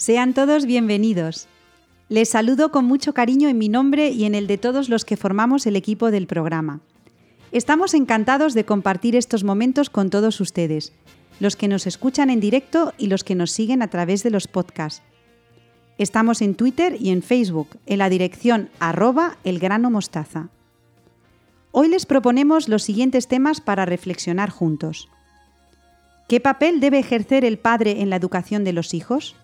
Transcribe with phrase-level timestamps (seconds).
[0.00, 1.46] Sean todos bienvenidos.
[2.08, 5.18] Les saludo con mucho cariño en mi nombre y en el de todos los que
[5.18, 6.80] formamos el equipo del programa.
[7.52, 10.94] Estamos encantados de compartir estos momentos con todos ustedes,
[11.38, 14.48] los que nos escuchan en directo y los que nos siguen a través de los
[14.48, 15.02] podcasts.
[15.98, 20.48] Estamos en Twitter y en Facebook, en la dirección arroba elgranomostaza.
[21.72, 25.10] Hoy les proponemos los siguientes temas para reflexionar juntos.
[26.26, 29.36] ¿Qué papel debe ejercer el padre en la educación de los hijos?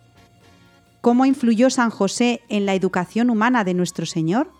[1.07, 4.51] ¿Cómo influyó San José en la educación humana de nuestro Señor?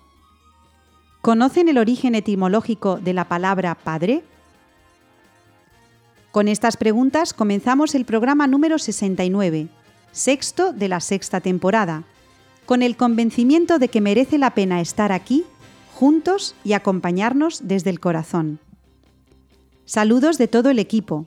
[1.19, 4.23] ¿Conocen el origen etimológico de la palabra padre?
[6.31, 9.67] Con estas preguntas comenzamos el programa número 69,
[10.13, 12.05] sexto de la sexta temporada,
[12.65, 15.43] con el convencimiento de que merece la pena estar aquí,
[15.95, 18.59] juntos y acompañarnos desde el corazón.
[19.83, 21.25] Saludos de todo el equipo,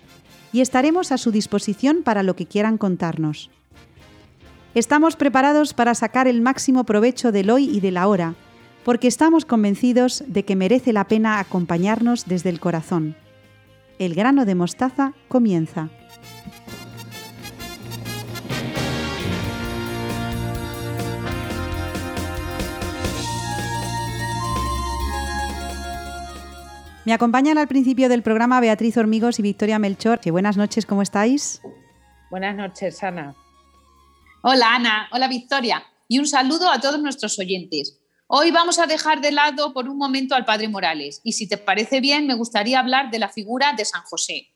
[0.53, 3.49] y estaremos a su disposición para lo que quieran contarnos.
[4.75, 8.35] Estamos preparados para sacar el máximo provecho del hoy y de la hora,
[8.85, 13.17] porque estamos convencidos de que merece la pena acompañarnos desde el corazón.
[13.99, 15.89] El grano de mostaza comienza.
[27.05, 30.21] Me acompañan al principio del programa Beatriz Hormigos y Victoria Melchor.
[30.31, 31.61] buenas noches, ¿cómo estáis?
[32.31, 33.35] Buenas noches, Ana.
[34.41, 35.09] Hola, Ana.
[35.11, 35.83] Hola, Victoria.
[36.07, 37.99] Y un saludo a todos nuestros oyentes.
[38.27, 41.57] Hoy vamos a dejar de lado por un momento al Padre Morales y si te
[41.57, 44.47] parece bien me gustaría hablar de la figura de San José.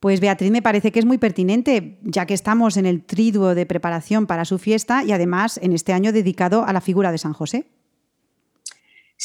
[0.00, 3.66] Pues Beatriz me parece que es muy pertinente, ya que estamos en el triduo de
[3.66, 7.34] preparación para su fiesta y además en este año dedicado a la figura de San
[7.34, 7.73] José.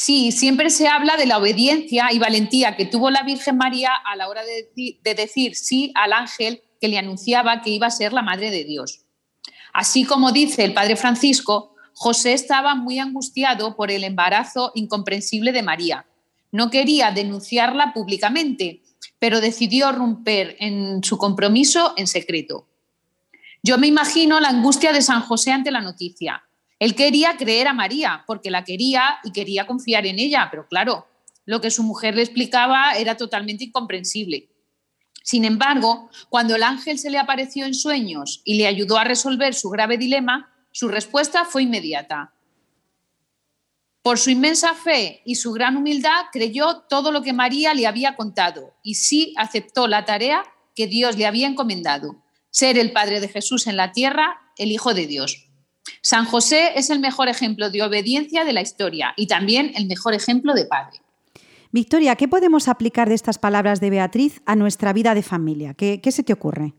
[0.02, 4.16] Sí, siempre se habla de la obediencia y valentía que tuvo la Virgen María a
[4.16, 8.22] la hora de, decir sí al ángel que le anunciaba que iba a ser la
[8.22, 9.04] Madre de Dios.
[9.74, 15.62] Así como dice el Padre Francisco, José estaba muy angustiado por el embarazo incomprensible de
[15.62, 16.06] María.
[16.50, 18.80] No quería denunciarla públicamente,
[19.18, 22.66] pero decidió romper en su compromiso en secreto.
[23.62, 26.42] Yo me imagino la angustia de San José ante la noticia.
[26.80, 31.06] Él quería creer a María porque la quería y quería confiar en ella, pero claro,
[31.44, 34.48] lo que su mujer le explicaba era totalmente incomprensible.
[35.22, 39.54] Sin embargo, cuando el ángel se le apareció en sueños y le ayudó a resolver
[39.54, 42.32] su grave dilema, su respuesta fue inmediata.
[44.02, 48.16] Por su inmensa fe y su gran humildad creyó todo lo que María le había
[48.16, 53.28] contado y sí aceptó la tarea que Dios le había encomendado, ser el Padre de
[53.28, 55.49] Jesús en la tierra, el Hijo de Dios.
[56.02, 60.14] San José es el mejor ejemplo de obediencia de la historia y también el mejor
[60.14, 61.00] ejemplo de padre.
[61.72, 65.74] Victoria, ¿qué podemos aplicar de estas palabras de Beatriz a nuestra vida de familia?
[65.74, 66.72] ¿Qué, se te ocurre?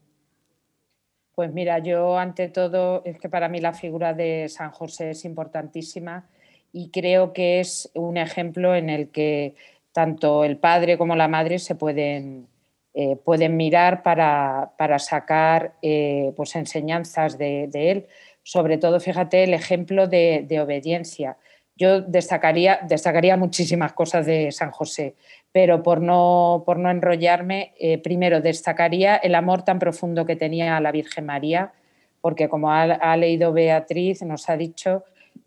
[1.34, 5.24] Pues mira, yo ante todo es que para mí la figura de San José es
[5.24, 6.28] importantísima
[6.74, 9.56] y creo que es un ejemplo en el que
[9.94, 12.48] tanto el padre como la madre se pueden,
[12.94, 18.08] eh, pueden mirar para, sacar eh, pues enseñanzas de, de él
[18.44, 21.38] sobre todo, fíjate, el ejemplo de, obediencia.
[21.76, 25.16] Yo destacaría, destacaría muchísimas cosas de San José,
[25.52, 30.78] pero por no, por no enrollarme, eh, primero destacaría el amor tan profundo que tenía
[30.78, 31.74] a la Virgen María,
[32.20, 35.04] porque como ha, leído Beatriz, nos ha dicho,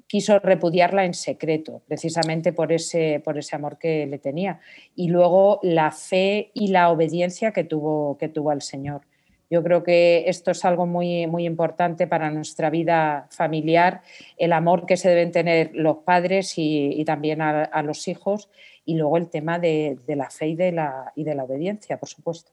[0.08, 4.60] quiso repudiarla en secreto, precisamente por ese, por ese amor que le tenía.
[4.96, 9.02] Y luego la fe y la obediencia que tuvo, que tuvo al Señor.
[9.50, 14.02] Yo creo que esto es algo muy, muy importante para nuestra vida familiar,
[14.36, 18.48] el amor que se deben tener los padres y, también a, los hijos,
[18.84, 22.08] y luego el tema de, la fe y de la, y de la obediencia, por
[22.08, 22.52] supuesto.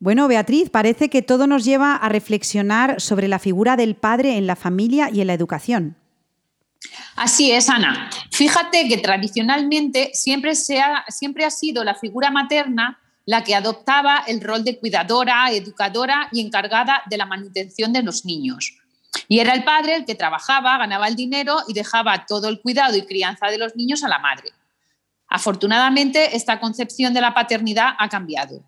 [0.00, 4.46] Bueno, Beatriz, parece que todo nos lleva a reflexionar sobre la figura del padre en
[4.46, 5.96] la familia y en la educación.
[7.16, 8.08] Así es, Ana.
[8.30, 14.40] Fíjate que tradicionalmente siempre, se siempre ha sido la figura materna la que adoptaba el
[14.40, 18.78] rol de cuidadora, educadora y encargada de la manutención de los niños.
[19.28, 22.96] Y era el padre el que trabajaba, ganaba el dinero y dejaba todo el cuidado
[22.96, 24.52] y crianza de los niños a la madre.
[25.28, 28.62] Afortunadamente, esta concepción de la paternidad ha cambiado.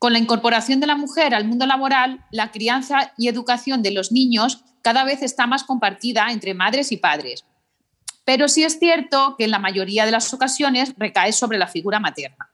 [0.00, 4.10] Con la incorporación de la mujer al mundo laboral, la crianza y educación de los
[4.10, 7.44] niños cada vez está más compartida entre madres y padres.
[8.24, 12.00] Pero sí es cierto que en la mayoría de las ocasiones recae sobre la figura
[12.00, 12.49] materna.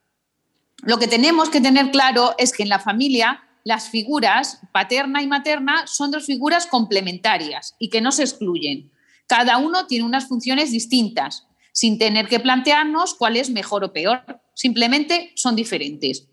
[0.82, 5.26] Lo que tenemos que tener claro es que en la familia las figuras paterna y
[5.26, 8.93] materna son dos figuras complementarias y que no se excluyen.
[9.26, 14.23] Cada uno tiene unas funciones distintas, sin tener que plantearnos cuál es mejor o peor.
[14.55, 16.28] Simplemente son diferentes.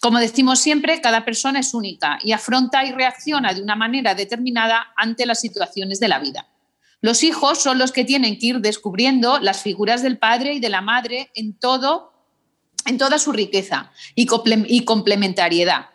[0.00, 4.88] Como decimos siempre, cada persona es única y afronta y reacciona de una manera determinada
[4.96, 6.48] ante las situaciones de la vida.
[7.00, 10.68] Los hijos son los que tienen que ir descubriendo las figuras del padre y de
[10.68, 12.11] la madre en todo,
[12.86, 15.86] en toda su riqueza y complementariedad.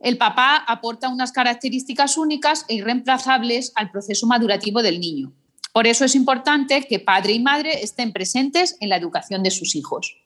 [0.00, 5.32] El papá aporta unas características únicas e irreemplazables al proceso madurativo del niño.
[5.72, 9.76] Por eso es importante que padre y madre estén presentes en la educación de sus
[9.76, 10.16] hijos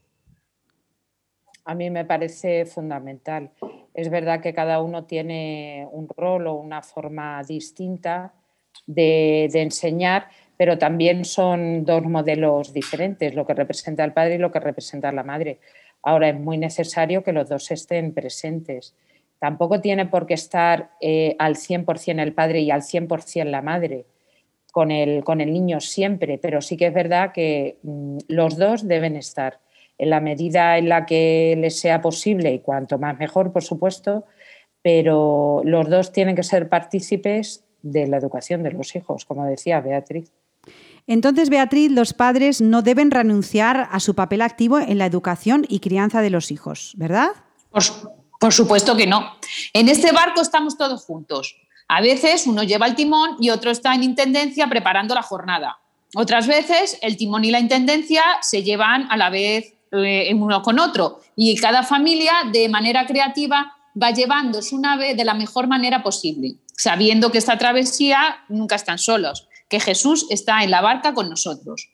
[1.67, 3.51] a mí me parece fundamental.
[3.93, 8.33] Es verdad que cada uno tiene un rol o una forma distinta
[8.87, 14.53] de, enseñar, pero también son dos modelos diferentes, lo que representa el padre y lo
[14.53, 15.59] que representa la madre.
[16.03, 18.95] Ahora es muy necesario que los dos estén presentes.
[19.39, 24.07] Tampoco tiene por qué estar eh, al 100% el padre y al 100% la madre
[24.73, 28.87] con el, con el niño siempre, pero sí que es verdad que mm, los dos
[28.87, 29.61] deben estar
[29.99, 34.25] en la medida en la que les sea posible y cuanto más mejor, por supuesto,
[34.83, 39.81] pero los dos tienen que ser partícipes de la educación de los hijos, como decía
[39.81, 40.33] Beatriz.
[41.07, 45.81] Entonces, Beatriz, los padres no deben renunciar a su papel activo en la educación y
[45.81, 47.29] crianza de los hijos, ¿verdad?
[47.71, 47.83] Por,
[48.41, 49.37] por supuesto que no.
[49.73, 51.57] En este barco estamos todos juntos.
[51.89, 55.79] A veces uno lleva el timón y otro está en intendencia preparando la jornada.
[56.15, 60.79] Otras veces el timón y la intendencia se llevan a la vez eh, uno con
[60.79, 61.21] otro.
[61.37, 66.57] Y cada familia, de manera creativa, va llevando su nave de la mejor manera posible,
[66.77, 71.89] sabiendo que esta travesía nunca están solos, que Jesús está en la barca con nosotros.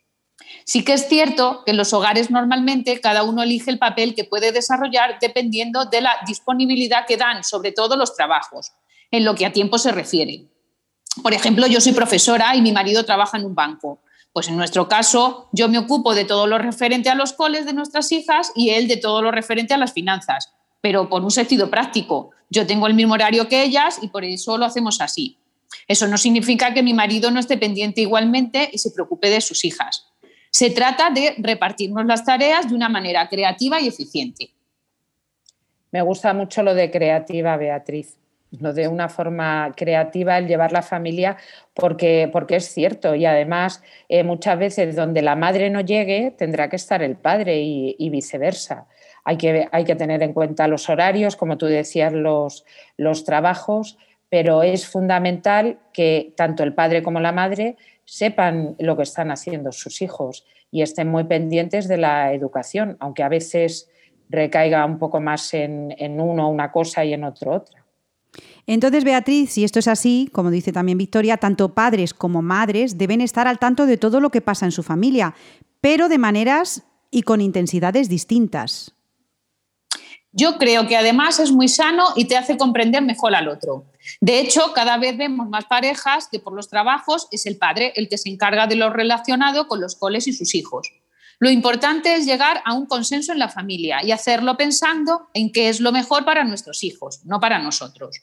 [0.65, 4.23] Sí que es cierto que en los hogares normalmente cada uno elige el papel que
[4.23, 8.71] puede desarrollar dependiendo de la disponibilidad que dan, sobre todo los trabajos,
[9.11, 10.47] en lo que a tiempo se refiere.
[11.21, 14.01] Por ejemplo, yo soy profesora y mi marido trabaja en un banco.
[14.31, 17.73] Pues en nuestro caso, yo me ocupo de todo lo referente a los coles de
[17.73, 21.69] nuestras hijas y él de todo lo referente a las finanzas, pero por un sentido
[21.69, 22.31] práctico.
[22.49, 25.37] Yo tengo el mismo horario que ellas y por eso lo hacemos así.
[25.87, 29.65] Eso no significa que mi marido no esté pendiente igualmente y se preocupe de sus
[29.65, 30.07] hijas.
[30.49, 34.51] Se trata de repartirnos las tareas de una manera creativa y eficiente.
[35.91, 38.17] Me gusta mucho lo de creativa, Beatriz
[38.59, 41.37] de una forma creativa el llevar la familia
[41.73, 46.69] porque, porque es cierto y además eh, muchas veces donde la madre no llegue tendrá
[46.69, 48.85] que estar el padre y, viceversa.
[49.23, 52.65] Hay que, hay que, tener en cuenta los horarios, como tú decías, los,
[52.97, 53.97] los trabajos,
[54.33, 59.71] pero es fundamental que tanto el padre como la madre sepan lo que están haciendo
[59.71, 63.91] sus hijos y estén muy pendientes de la educación, aunque a veces
[64.29, 67.85] recaiga un poco más en, en uno una cosa y en otro otra.
[68.65, 73.21] Entonces, Beatriz, si esto es así, como dice también Victoria, tanto padres como madres deben
[73.21, 75.35] estar al tanto de todo lo que pasa en su familia,
[75.79, 76.81] pero de maneras
[77.11, 78.95] y con intensidades distintas.
[80.31, 83.85] Yo creo que además es muy sano y te hace comprender mejor al otro.
[84.21, 88.09] De hecho, cada vez vemos más parejas que por los trabajos es el padre el
[88.09, 90.91] que se encarga de lo relacionado con los coles y sus hijos.
[91.39, 95.69] Lo importante es llegar a un consenso en la familia y hacerlo pensando en qué
[95.69, 98.21] es lo mejor para nuestros hijos, no para nosotros.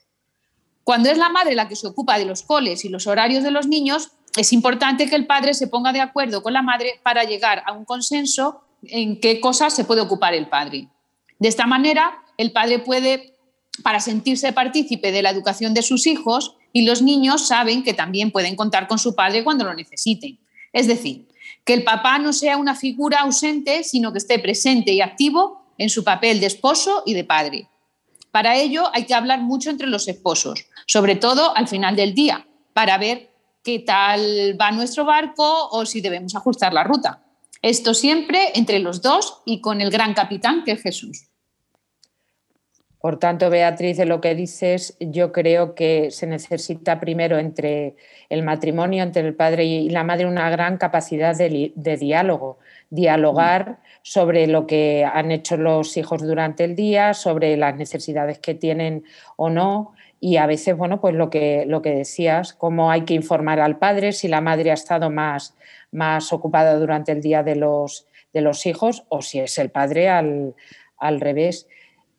[0.85, 3.51] Cuando es la madre la que se ocupa de los coles y los horarios de
[3.51, 7.25] los niños, es importante que el padre se ponga de acuerdo con la madre para
[7.25, 10.89] llegar a un consenso en qué cosas se puede ocupar el padre.
[11.39, 13.37] De esta manera, el padre puede,
[13.83, 18.31] para sentirse partícipe de la educación de sus hijos, y los niños saben que también
[18.31, 20.39] pueden contar con su padre cuando lo necesiten.
[20.73, 21.29] Es decir,
[21.65, 25.89] que el papá no sea una figura ausente, sino que esté presente y activo en
[25.89, 27.69] su papel de esposo y de padre.
[28.31, 32.47] Para ello hay que hablar mucho entre los esposos, sobre todo al final del día,
[32.73, 33.31] para ver
[33.65, 37.25] qué tal va nuestro barco o si debemos ajustar la ruta.
[37.63, 41.30] Esto siempre entre los dos y con el gran capitán que es Jesús.
[43.01, 47.97] Por tanto, Beatriz, de lo que dices, yo creo que se necesita primero entre
[48.29, 52.59] el matrimonio, entre el padre y la madre, una gran capacidad de, diálogo,
[52.91, 58.55] dialogar sobre lo que han hecho los hijos durante el día, sobre las necesidades que
[58.55, 59.05] tienen
[59.37, 59.95] o no.
[60.21, 63.79] Y a veces, bueno, pues lo que, lo que decías, cómo hay que informar al
[63.79, 65.57] padre si la madre ha estado más,
[65.91, 70.11] más ocupada durante el día de los, de los hijos o si es el padre
[70.11, 70.55] al,
[70.99, 71.67] al revés.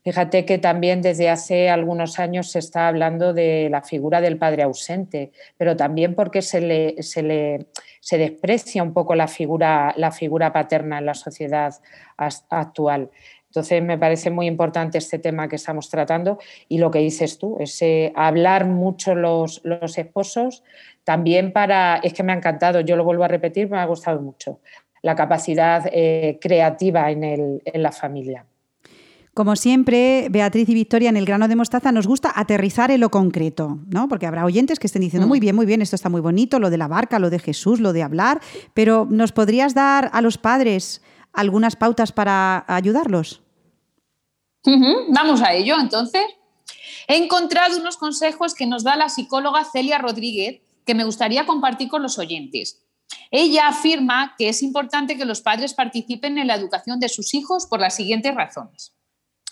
[0.03, 4.63] Fíjate que también desde hace algunos años se está hablando de la figura del padre
[4.63, 7.67] ausente, pero también porque se le, se le
[8.01, 11.74] se desprecia un poco la figura, la figura paterna en la sociedad
[12.17, 13.10] actual.
[13.46, 17.58] Entonces me parece muy importante este tema que estamos tratando y lo que dices tú,
[17.60, 20.63] ese hablar mucho los, los esposos,
[21.03, 24.22] también para, es que me ha encantado, yo lo vuelvo a repetir, me ha gustado
[24.22, 24.62] mucho,
[25.01, 28.46] la capacidad eh, creativa en, el, en la familia.
[29.34, 33.10] Como siempre, Beatriz y Victoria en el grano de mostaza nos gusta aterrizar en lo
[33.10, 34.10] concreto, ¿no?
[34.10, 35.42] Porque habrá oyentes que estén diciendo, muy mm.
[35.42, 37.94] bien, muy bien, esto está muy bonito, lo de la barca, lo de Jesús, lo
[37.94, 38.42] de hablar,
[38.74, 43.42] pero ¿nos podrías dar a los padres algunas pautas para ayudarlos?
[45.10, 46.24] Vamos a ello, entonces.
[47.08, 51.90] He encontrado unos consejos que nos da la psicóloga Celia Rodríguez que me gustaría compartir
[51.90, 52.84] con los oyentes.
[53.32, 57.66] Ella afirma que es importante que los padres participen en la educación de sus hijos
[57.66, 58.94] por las siguientes razones.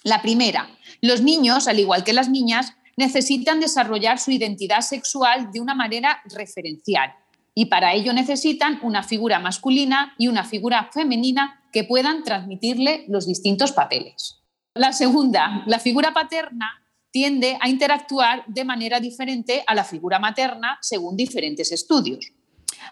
[0.04, 0.70] La primera,
[1.02, 6.22] los niños, al igual que las niñas, necesitan desarrollar su identidad sexual de una manera
[6.26, 7.14] referencial
[7.56, 13.28] y para ello necesitan una figura masculina y una figura femenina que puedan transmitirle los
[13.28, 14.38] distintos papeles.
[14.76, 16.72] La segunda, la figura paterna
[17.12, 22.32] tiende a interactuar de manera diferente a la figura materna según diferentes estudios.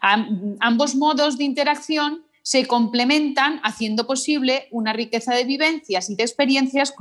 [0.02, 6.94] ambos modos de interacción se complementan haciendo posible una riqueza de vivencias y de experiencias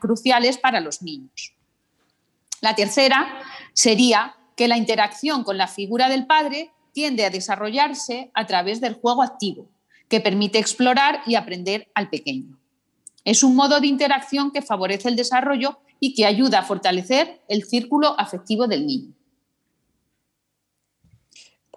[0.00, 1.54] cruciales para los niños.
[2.60, 3.40] La tercera
[3.74, 8.94] sería que la interacción con la figura del padre tiende a desarrollarse a través del
[8.94, 9.68] juego activo,
[10.08, 12.58] que permite explorar y aprender al pequeño.
[13.24, 17.62] Es un modo de interacción que favorece el desarrollo y que ayuda a fortalecer el
[17.62, 19.14] círculo afectivo del niño.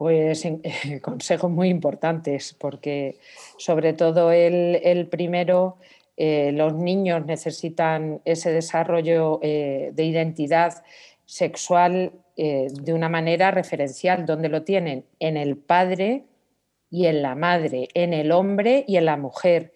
[0.01, 0.48] Pues
[1.03, 3.20] consejos muy importantes, porque
[3.60, 5.77] sobre todo el, primero,
[6.17, 10.84] eh, los niños necesitan ese desarrollo eh, de identidad
[11.25, 16.24] sexual eh, de una manera referencial, donde lo tienen en el padre
[16.89, 19.72] y en la madre, en el hombre y en la mujer.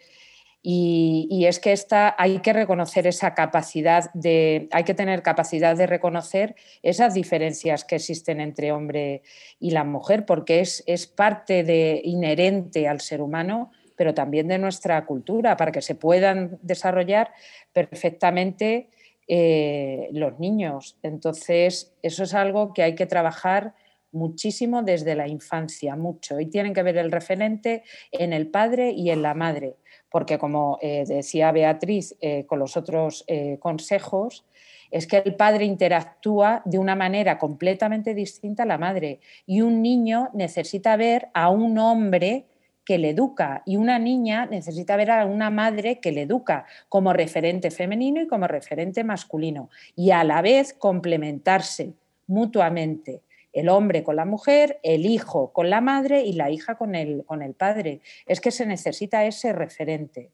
[0.67, 5.85] Y, es que esta, hay que reconocer esa capacidad de, hay que tener capacidad de
[5.85, 9.21] reconocer esas diferencias que existen entre hombre
[9.59, 14.57] y la mujer, porque es, es parte de, inherente al ser humano, pero también de
[14.57, 17.29] nuestra cultura, para que se puedan desarrollar
[17.71, 18.89] perfectamente
[19.27, 20.97] eh, los niños.
[21.03, 23.75] Entonces, eso es algo que hay que trabajar
[24.11, 26.39] muchísimo desde la infancia, mucho.
[26.39, 29.75] Y tienen que ver el referente en el padre y en la madre
[30.09, 34.45] porque como eh, decía Beatriz eh, con los otros eh, consejos,
[34.91, 39.19] es que el padre interactúa de una manera completamente distinta a la madre.
[39.45, 42.45] Y un niño necesita ver a un hombre
[42.85, 47.13] que le educa y una niña necesita ver a una madre que le educa como
[47.13, 51.93] referente femenino y como referente masculino y a la vez complementarse
[52.27, 53.21] mutuamente
[53.55, 57.23] el hombre con la mujer, el hijo con la madre y la hija con el,
[57.25, 58.01] con el padre.
[58.27, 60.31] Es que se necesita ese referente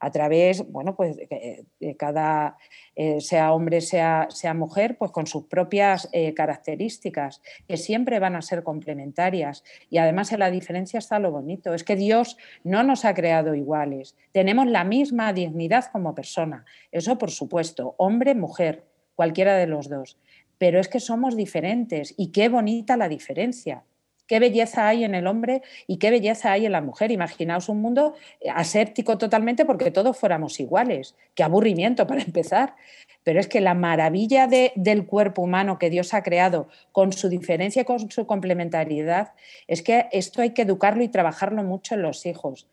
[0.00, 2.56] a través, bueno, pues de cada,
[2.96, 8.34] eh, sea hombre, sea, sea, mujer, pues con sus propias eh, características, que siempre van
[8.34, 9.62] a ser complementarias.
[9.90, 13.54] Y además en la diferencia está lo bonito, es que Dios no nos ha creado
[13.54, 19.88] iguales, tenemos la misma dignidad como persona, eso por supuesto, hombre, mujer, cualquiera de los
[19.88, 20.18] dos
[20.62, 23.82] pero es que somos diferentes y qué bonita la diferencia.
[24.28, 27.10] Qué belleza hay en el hombre y qué belleza hay en la mujer.
[27.10, 31.16] Imaginaos un mundo eh, aséptico totalmente porque todos fuéramos iguales.
[31.34, 32.76] Qué aburrimiento para empezar.
[33.24, 37.82] Pero es que la maravilla del cuerpo humano que Dios ha creado con su diferencia
[37.82, 39.32] y con su complementariedad
[39.66, 42.68] es que esto hay que educarlo y trabajarlo mucho en los hijos.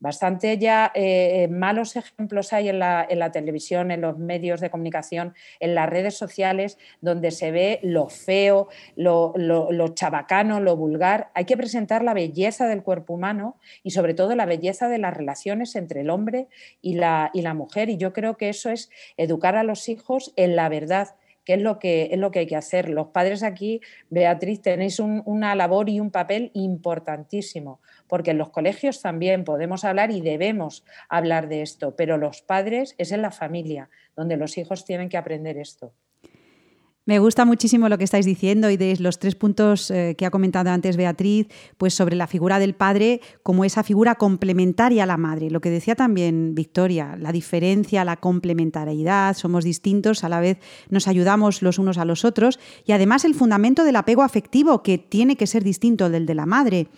[0.00, 5.74] Bastante ya eh, malos ejemplos hay en la, televisión, en los medios de comunicación, en
[5.74, 9.34] las redes sociales, donde se ve lo feo, lo,
[9.94, 11.30] chabacano, lo vulgar.
[11.34, 15.14] Hay que presentar la belleza del cuerpo humano y sobre todo la belleza de las
[15.14, 16.48] relaciones entre el hombre
[16.80, 17.90] y la, y la mujer.
[17.90, 18.88] Y yo creo que eso es
[19.18, 21.08] educar a los hijos en la verdad
[21.44, 22.88] que es lo que, es lo que hay que hacer.
[22.88, 27.80] Los padres aquí, Beatriz, tenéis una labor y un papel importantísimo,
[28.10, 32.94] porque en los colegios también podemos hablar y debemos hablar de esto, pero los padres
[32.98, 35.94] es en la familia donde los hijos tienen que aprender esto.
[37.06, 40.30] Me gusta muchísimo lo que estáis diciendo y de los tres puntos eh, que ha
[40.30, 41.48] comentado antes Beatriz,
[41.78, 45.50] pues sobre la figura del padre como esa figura complementaria a la madre.
[45.50, 50.58] Lo que decía también Victoria, la diferencia, la complementariedad, somos distintos, a la vez
[50.90, 54.98] nos ayudamos los unos a los otros y además el fundamento del apego afectivo que
[54.98, 56.88] tiene que ser distinto del de la madre.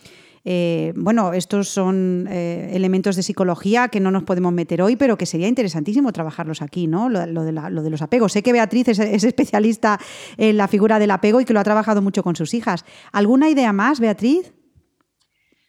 [0.45, 5.17] Eh, bueno, estos son eh, elementos de psicología que no nos podemos meter hoy, pero
[5.17, 7.09] que sería interesantísimo trabajarlos aquí, ¿no?
[7.09, 8.33] Lo, de, los apegos.
[8.33, 10.01] Sé que Beatriz es, especialista
[10.37, 12.85] en la figura del apego y que lo ha trabajado mucho con sus hijas.
[13.13, 14.53] ¿Alguna idea más, Beatriz?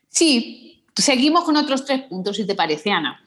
[0.10, 3.20] Sí, seguimos con otros tres puntos, si te parece, Ana.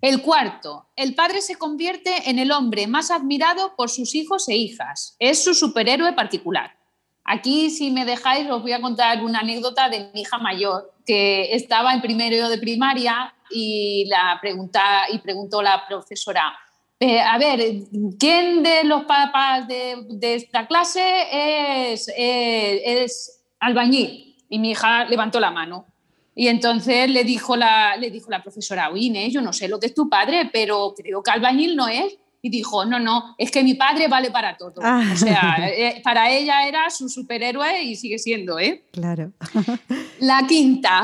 [0.00, 4.54] El cuarto, el padre se convierte en el hombre más admirado por sus hijos e
[4.54, 5.16] hijas.
[5.18, 6.76] Es su superhéroe particular.
[7.28, 11.54] Aquí, si me dejáis, os voy a contar una anécdota de mi hija mayor, que
[11.54, 16.56] estaba en primero de primaria y, la pregunta, y preguntó la profesora,
[17.00, 17.60] eh, a ver,
[18.18, 24.36] ¿quién de los papás de, esta clase es, eh, es, albañil?
[24.48, 25.84] Y mi hija levantó la mano.
[26.34, 27.98] Y entonces le dijo la,
[28.42, 31.88] profesora, oye yo no sé lo que es tu padre, pero creo que albañil no
[31.88, 34.74] es y dijo, no, no, es que mi padre vale para todo.
[34.80, 35.02] Ah.
[35.12, 38.84] O sea, eh, para ella era su superhéroe y sigue siendo, ¿eh?
[38.92, 39.32] Claro.
[40.20, 41.02] La quinta,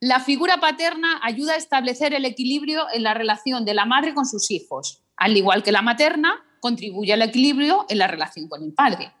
[0.00, 4.26] la figura paterna ayuda a establecer el equilibrio en la relación de la madre con
[4.26, 8.74] sus hijos, al igual que la materna contribuye al equilibrio en la relación con el
[8.74, 9.12] padre.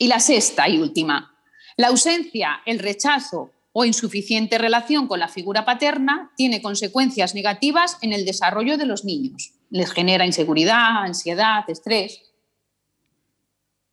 [0.00, 1.32] Y la sexta y última,
[1.76, 8.12] la ausencia, el rechazo o insuficiente relación con la figura paterna tiene consecuencias negativas en
[8.12, 12.22] el desarrollo de los niños les genera inseguridad, ansiedad, estrés.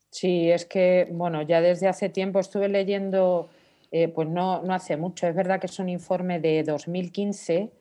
[0.09, 3.49] Sí, es que, bueno, ya desde hace tiempo estuve leyendo,
[3.91, 7.71] eh, pues no, no hace mucho, es verdad que es un informe de 2015,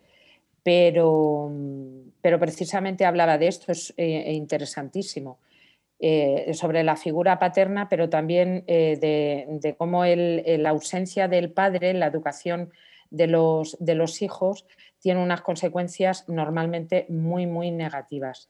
[0.62, 1.52] pero,
[2.22, 5.40] pero precisamente hablaba de esto, es eh, interesantísimo,
[5.98, 12.06] eh, sobre la figura paterna, pero también de, cómo la ausencia del padre en la
[12.06, 12.72] educación
[13.10, 14.64] de los, de los hijos
[15.02, 18.48] tiene unas consecuencias normalmente muy, muy negativas.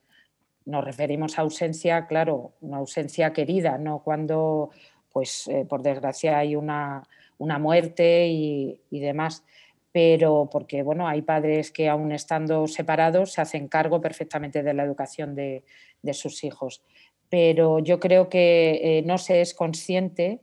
[0.66, 4.70] Nos referimos a ausencia, claro, una ausencia querida, no cuando,
[5.10, 7.02] pues, eh, por desgracia hay una,
[7.38, 9.42] muerte y, demás
[9.90, 14.84] pero porque bueno, hay padres que aún estando separados se hacen cargo perfectamente de la
[14.84, 15.64] educación de,
[16.12, 16.82] sus hijos.
[17.28, 20.40] Pero yo creo que eh, no se es consciente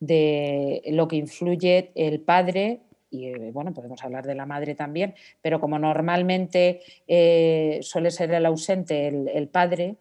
[0.00, 5.14] de lo que influye el padre y eh, bueno, podemos hablar de la madre también,
[5.42, 9.96] pero como normalmente eh, suele ser el ausente el, padre,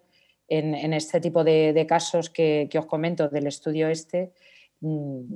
[0.47, 4.31] en, este tipo de, casos que, os comento del estudio este,
[4.81, 5.33] mm,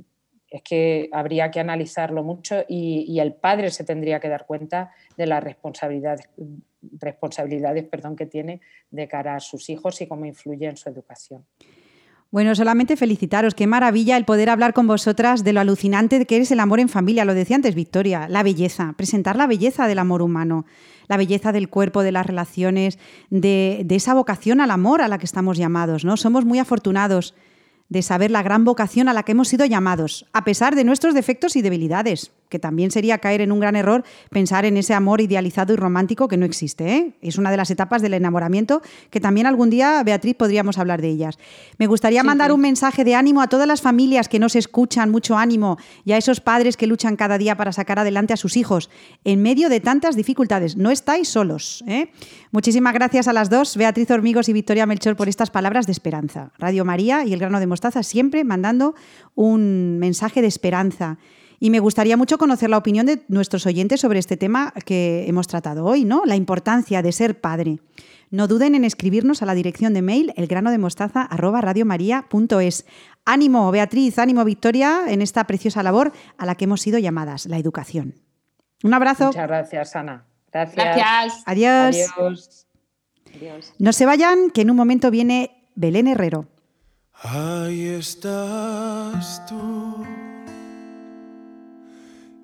[0.50, 5.26] es que habría que analizarlo mucho y, el padre se tendría que dar cuenta de
[5.26, 6.28] las responsabilidades,
[6.98, 11.46] responsabilidades perdón, que tiene de cara a sus hijos y cómo influye en su educación.
[12.32, 13.56] Bueno, solamente felicitaros.
[13.56, 16.88] Qué maravilla el poder hablar con vosotras de lo alucinante que es el amor en
[16.88, 17.24] familia.
[17.24, 20.64] Lo decía antes Victoria, la belleza, presentar la belleza del amor humano,
[21.08, 25.18] la belleza del cuerpo, de las relaciones, de, de esa vocación al amor a la
[25.18, 26.04] que estamos llamados.
[26.04, 26.16] ¿no?
[26.16, 27.34] Somos muy afortunados
[27.90, 31.12] de saber la gran vocación a la que hemos sido llamados, a pesar de nuestros
[31.12, 35.22] defectos y debilidades que también sería caer en un gran error pensar en ese amor
[35.22, 36.94] idealizado y romántico que no existe.
[36.94, 37.14] ¿eh?
[37.22, 41.08] Es una de las etapas del enamoramiento que también algún día, Beatriz, podríamos hablar de
[41.08, 41.38] ellas.
[41.78, 45.38] Me gustaría mandar un mensaje de ánimo a todas las familias que nos escuchan, mucho
[45.38, 48.90] ánimo, y a esos padres que luchan cada día para sacar adelante a sus hijos
[49.24, 50.76] en medio de tantas dificultades.
[50.76, 51.84] No estáis solos.
[51.86, 52.10] ¿eh?
[52.50, 56.50] Muchísimas gracias a las dos, Beatriz Hormigos y Victoria Melchor, por estas palabras de esperanza.
[56.58, 58.94] Radio María y el grano de mostaza siempre mandando
[59.34, 61.16] un mensaje de esperanza.
[61.58, 65.46] Y me gustaría mucho conocer la opinión de nuestros oyentes sobre este tema que hemos
[65.46, 66.24] tratado hoy, ¿no?
[66.26, 67.78] La importancia de ser padre.
[68.30, 72.84] No duden en escribirnos a la dirección de mail elgranodemostaza@radiomaria.es.
[73.24, 77.56] Ánimo, Beatriz, ánimo, Victoria, en esta preciosa labor a la que hemos sido llamadas, la
[77.56, 78.16] educación.
[78.82, 79.28] Un abrazo.
[79.28, 80.26] Muchas gracias, Ana.
[80.52, 80.84] Gracias.
[80.84, 81.42] gracias.
[81.46, 81.96] Adiós.
[83.34, 83.72] Adiós.
[83.78, 86.46] No se vayan, que en un momento viene Belén Herrero.
[87.22, 90.06] Ahí estás tú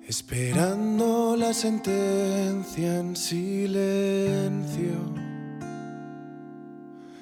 [0.07, 4.93] esperando la sentencia en silencio.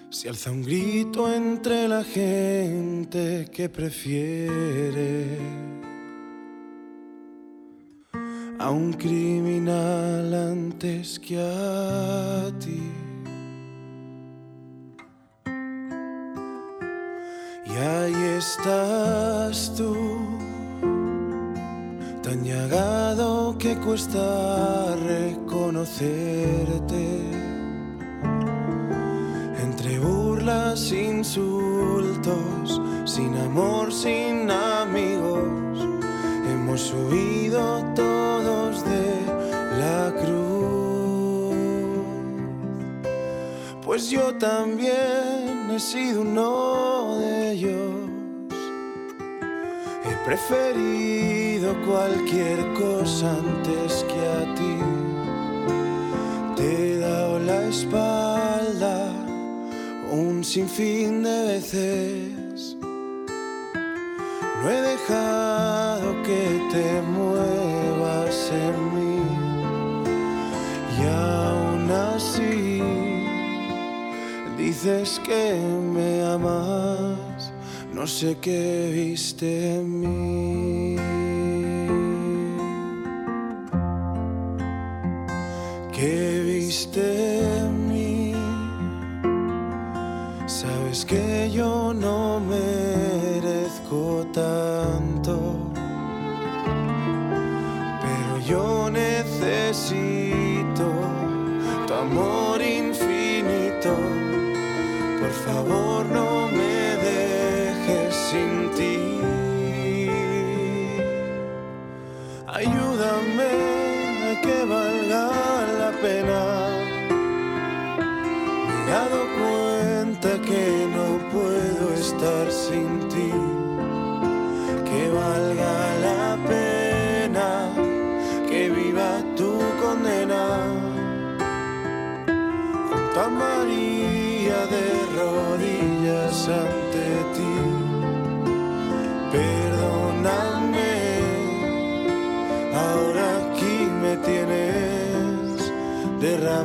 [0.10, 5.38] Se alza un grito entre la gente que prefiere
[8.60, 13.05] a un criminal antes que a ti.
[17.76, 19.94] Y ahí estás tú
[22.24, 27.20] tan llagado que cuesta reconocerte.
[29.62, 35.90] Entre burlas, insultos, sin amor, sin amigos,
[36.50, 39.20] hemos huido todos de
[39.82, 40.55] la cruz.
[43.96, 48.10] Pues yo también he sido uno de ellos
[50.26, 54.76] preferido cualquier cosa antes que a ti.
[56.58, 59.14] Te he dado la espalda
[60.12, 62.76] un sinfín de veces.
[64.62, 69.22] No he dejado que te muevas en mí.
[71.00, 71.06] Y
[74.76, 75.58] dices que
[75.94, 77.54] me amas.
[77.94, 80.96] No sé qué viste en mí.
[85.94, 87.15] ¿Qué viste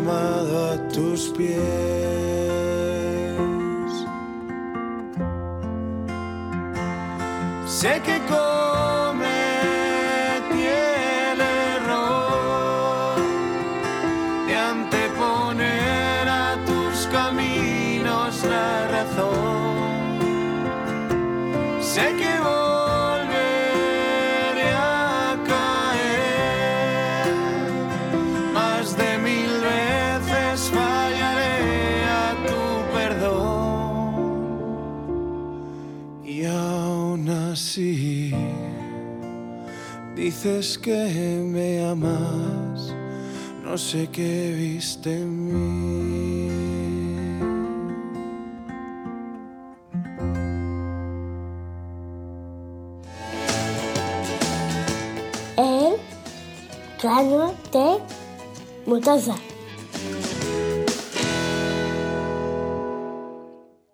[0.00, 1.60] derramado a tus pies.
[7.66, 8.18] Sé que
[37.70, 38.32] así
[40.16, 42.92] dices que me amas,
[43.62, 46.50] no sé qué viste en mí.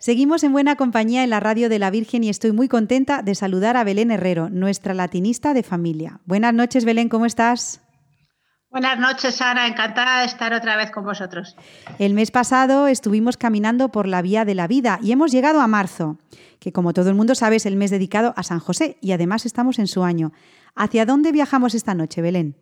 [0.06, 3.34] Seguimos en buena compañía en la radio de la Virgen y estoy muy contenta de
[3.34, 6.20] saludar a Belén Herrero, nuestra latinista de familia.
[6.26, 7.80] Buenas noches, Belén, ¿cómo estás?
[8.70, 9.66] Buenas noches, Ana.
[9.66, 11.56] Encantada de estar otra vez con vosotros.
[11.98, 15.66] El mes pasado estuvimos caminando por la vía de la vida y hemos llegado a
[15.66, 16.18] marzo,
[16.60, 19.44] que como todo el mundo sabe es el mes dedicado a San José y además
[19.44, 20.32] estamos en su año.
[20.76, 22.54] ¿Hacia dónde viajamos esta noche, Belén?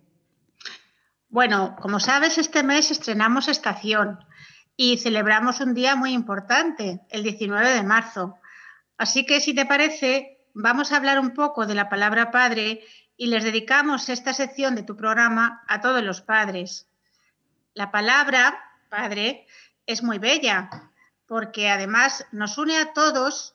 [1.29, 4.21] Bueno, como sabes, este mes estrenamos estación
[4.77, 8.37] y celebramos un día muy importante, el 19 de marzo.
[8.97, 12.83] Así que, si te parece, vamos a hablar un poco de la palabra padre
[13.17, 16.89] y les dedicamos esta sección de tu programa a todos los padres.
[17.75, 18.59] La palabra
[18.89, 19.47] padre
[19.87, 20.93] es muy bella
[21.27, 23.55] porque además nos une a todos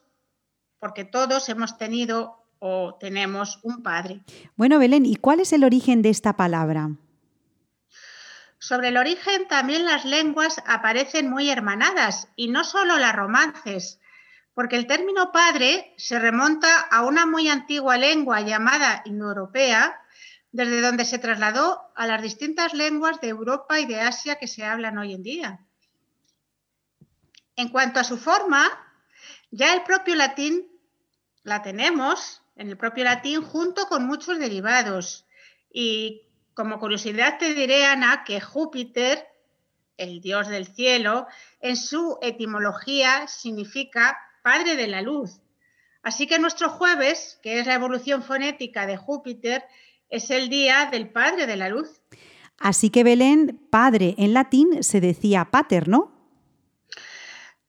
[0.78, 4.22] porque todos hemos tenido o tenemos un padre.
[4.56, 6.90] Bueno, Belén, ¿y cuál es el origen de esta palabra?
[8.62, 13.98] Sobre el origen también las lenguas aparecen muy hermanadas y no solo las romances,
[14.52, 19.98] porque el término padre se remonta a una muy antigua lengua llamada indoeuropea,
[20.52, 24.62] desde donde se trasladó a las distintas lenguas de Europa y de Asia que se
[24.62, 25.60] hablan hoy en día.
[27.56, 28.68] En cuanto a su forma,
[29.50, 30.68] ya el propio latín
[31.44, 35.26] la tenemos en el propio latín junto con muchos derivados.
[35.72, 36.29] Y
[36.60, 39.26] como curiosidad te diré, Ana, que Júpiter,
[39.96, 41.26] el dios del cielo,
[41.62, 45.40] en su etimología significa padre de la luz.
[46.02, 49.64] Así que nuestro jueves, que es la evolución fonética de Júpiter,
[50.10, 52.02] es el día del padre de la luz.
[52.58, 56.12] Así que Belén, padre en latín se decía pater, ¿no?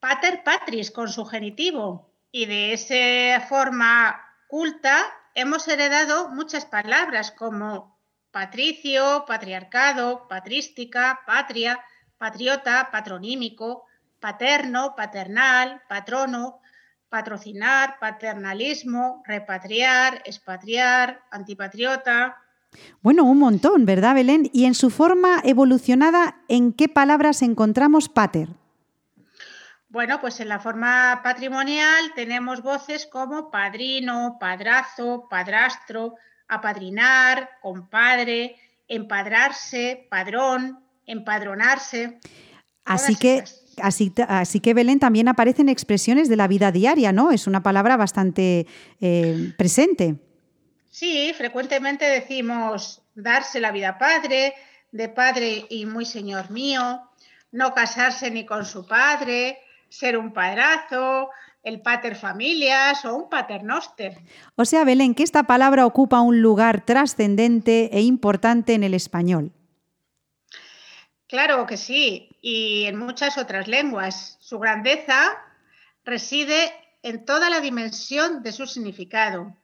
[0.00, 2.12] Pater patris con su genitivo.
[2.30, 4.98] Y de esa forma culta
[5.34, 7.91] hemos heredado muchas palabras como
[8.32, 11.78] patricio, patriarcado, patrística, patria,
[12.18, 13.84] patriota, patronímico,
[14.18, 16.60] paterno, paternal, patrono,
[17.08, 22.38] patrocinar, paternalismo, repatriar, expatriar, antipatriota.
[23.02, 24.48] Bueno, un montón, ¿verdad, Belén?
[24.52, 28.48] Y en su forma evolucionada, ¿en qué palabras encontramos pater?
[29.90, 36.14] Bueno, pues en la forma patrimonial tenemos voces como padrino, padrazo, padrastro,
[36.54, 38.56] apadrinar, compadre,
[38.88, 42.18] empadrarse, padrón, empadronarse.
[42.84, 43.44] Así que,
[43.80, 47.30] así, así, que Belén también aparecen expresiones de la vida diaria, ¿no?
[47.30, 48.66] Es una palabra bastante
[49.00, 50.16] eh, presente.
[50.90, 54.54] Sí, frecuentemente decimos darse la vida padre,
[54.90, 57.00] de padre y muy señor mío,
[57.50, 61.30] no casarse ni con su padre, ser un padrazo,
[61.62, 64.18] el pater familias o un paternoster.
[64.56, 69.52] O sea, Belén, que esta palabra ocupa un lugar trascendente e importante en el español.
[71.28, 74.36] Claro que sí, y en muchas otras lenguas.
[74.40, 75.30] Su grandeza
[76.04, 76.72] reside
[77.02, 79.56] en toda la dimensión de su significado.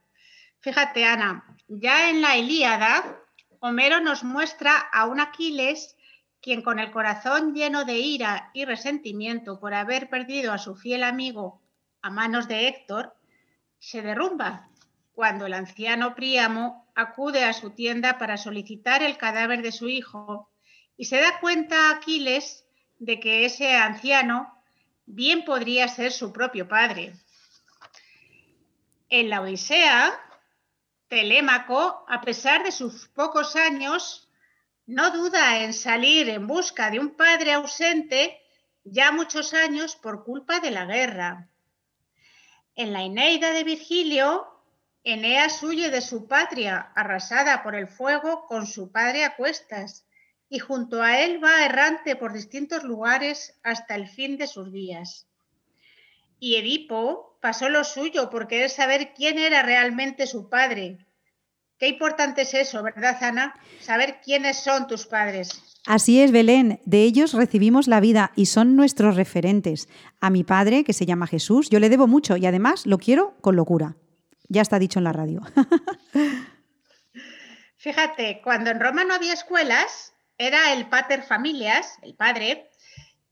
[0.61, 3.21] Fíjate, Ana, ya en la Ilíada,
[3.61, 5.97] Homero nos muestra a un Aquiles
[6.41, 11.03] quien con el corazón lleno de ira y resentimiento por haber perdido a su fiel
[11.03, 11.61] amigo
[12.09, 13.15] a manos de Héctor,
[13.79, 14.71] se derrumba
[15.13, 20.51] cuando el anciano Príamo acude a su tienda para solicitar el cadáver de su hijo
[20.97, 22.65] y se da cuenta Aquiles
[22.99, 24.51] de que ese anciano
[25.05, 27.13] bien podría ser su propio padre.
[29.11, 30.19] En la Odisea,
[31.09, 34.31] Telémaco, a pesar de sus pocos años,
[34.87, 38.41] no duda en salir en busca de un padre ausente
[38.83, 41.51] ya muchos años por culpa de la guerra.
[42.79, 44.47] En la Eneida de Virgilio,
[45.03, 50.07] Eneas huye de su patria, arrasada por el fuego, con su padre a cuestas,
[50.49, 55.27] y junto a él va errante por distintos lugares hasta el fin de sus días.
[56.39, 61.05] Y Edipo pasó lo suyo por querer saber quién era realmente su padre.
[61.81, 63.61] Qué importante es eso, ¿verdad, Ana?
[63.81, 65.68] Saber quiénes son tus padres.
[65.87, 69.89] Así es, Belén, de ellos recibimos la vida y son nuestros referentes.
[70.21, 73.37] A mi padre, que se llama Jesús, yo le debo mucho y además lo quiero
[73.41, 73.97] con locura.
[74.49, 75.43] Ya está dicho en la radio.
[77.77, 82.69] Fíjate, cuando en Roma no había escuelas, era el pater familias, el padre,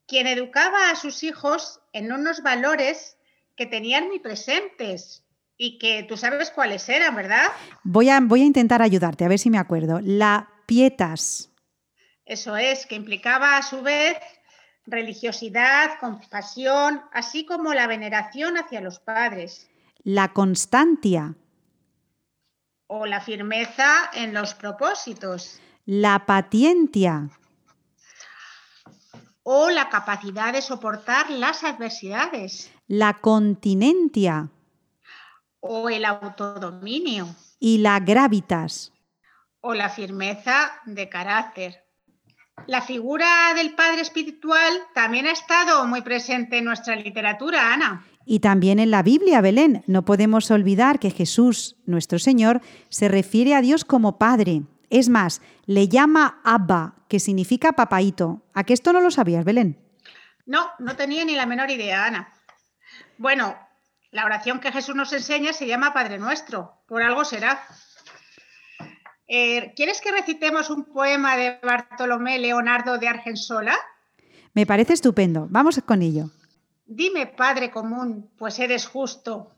[0.07, 3.17] quien educaba a sus hijos en unos valores
[3.57, 5.25] que tenían muy presentes
[5.57, 7.47] y que tú sabes cuáles eran, ¿verdad?
[7.83, 10.01] Voy a, voy a intentar ayudarte, a ver si me acuerdo.
[10.03, 11.51] La pietas.
[12.27, 14.19] Eso es, que implicaba a su vez
[14.85, 19.69] religiosidad, compasión, así como la veneración hacia los padres.
[20.03, 21.37] La constancia.
[22.89, 25.61] O la firmeza en los propósitos.
[25.85, 27.31] La paciencia.
[29.45, 32.73] O la capacidad de soportar las adversidades.
[32.89, 34.51] La continencia.
[35.61, 37.29] O el autodominio.
[37.61, 38.93] Y la gravitas.
[39.61, 41.86] O la firmeza de carácter.
[42.67, 48.05] La figura del padre espiritual también ha estado muy presente en nuestra literatura, Ana.
[48.25, 49.85] Y también en la Biblia, Belén.
[49.87, 54.63] No podemos olvidar que Jesús, nuestro Señor, se refiere a Dios como Padre.
[54.91, 58.43] Es más, le llama Abba, que significa papaito.
[58.53, 59.79] ¿A qué esto no lo sabías, Belén?
[60.45, 62.33] No, no tenía ni la menor idea, Ana.
[63.19, 63.57] Bueno,
[64.11, 66.83] la oración que Jesús nos enseña se llama Padre Nuestro.
[66.89, 67.63] Por algo será.
[69.29, 73.77] Eh, ¿Quieres que recitemos un poema de Bartolomé Leonardo de Argensola?
[74.55, 75.47] Me parece estupendo.
[75.51, 76.31] Vamos con ello.
[76.87, 79.51] Dime, Padre común, pues eres justo,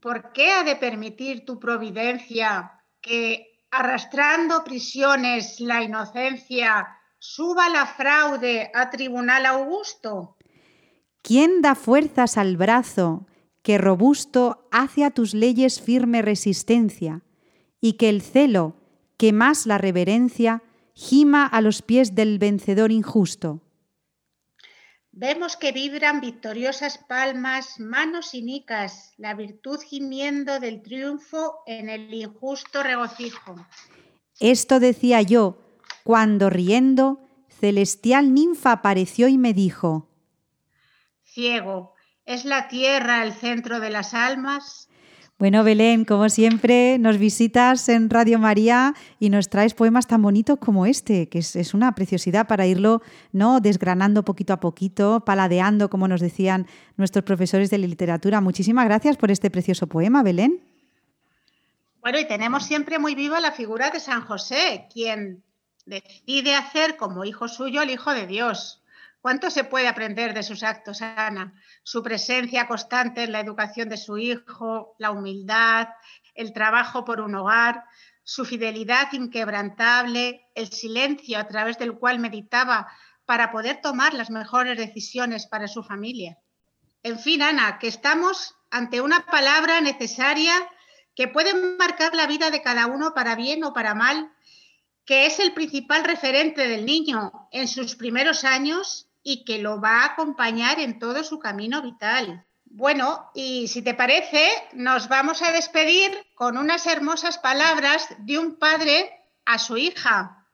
[0.00, 8.70] ¿por qué ha de permitir tu providencia que, arrastrando prisiones la inocencia, suba la fraude
[8.74, 10.36] a tribunal augusto?
[11.20, 13.26] ¿Quién da fuerzas al brazo
[13.62, 17.20] que robusto hace a tus leyes firme resistencia
[17.80, 18.81] y que el celo
[19.22, 23.62] que más la reverencia gima a los pies del vencedor injusto.
[25.12, 32.82] Vemos que vibran victoriosas palmas, manos inicas, la virtud gimiendo del triunfo en el injusto
[32.82, 33.54] regocijo.
[34.40, 35.56] Esto decía yo,
[36.02, 37.20] cuando riendo,
[37.60, 40.08] celestial ninfa apareció y me dijo,
[41.22, 44.88] Ciego, ¿es la tierra el centro de las almas?
[45.42, 50.56] Bueno, Belén, como siempre, nos visitas en Radio María y nos traes poemas tan bonitos
[50.60, 53.02] como este, que es, una preciosidad para irlo
[53.32, 53.58] ¿no?
[53.58, 58.40] desgranando poquito a poquito, paladeando, como nos decían nuestros profesores de literatura.
[58.40, 60.62] Muchísimas gracias por este precioso poema, Belén.
[62.02, 65.42] Bueno, y tenemos siempre muy viva la figura de San José, quien
[65.86, 68.81] decide hacer como hijo suyo al Hijo de Dios.
[69.22, 71.54] ¿Cuánto se puede aprender de sus actos, Ana?
[71.84, 75.90] Su presencia constante en la educación de su hijo, la humildad,
[76.34, 77.84] el trabajo por un hogar,
[78.24, 82.88] su fidelidad inquebrantable, el silencio a través del cual meditaba
[83.24, 86.38] para poder tomar las mejores decisiones para su familia.
[87.04, 90.52] En fin, Ana, que estamos ante una palabra necesaria
[91.14, 94.32] que puede marcar la vida de cada uno para bien o para mal,
[95.04, 100.02] que es el principal referente del niño en sus primeros años y que lo va
[100.02, 102.44] a acompañar en todo su camino vital.
[102.64, 108.56] Bueno, y si te parece, nos vamos a despedir con unas hermosas palabras de un
[108.56, 109.10] padre
[109.44, 110.46] a su hija,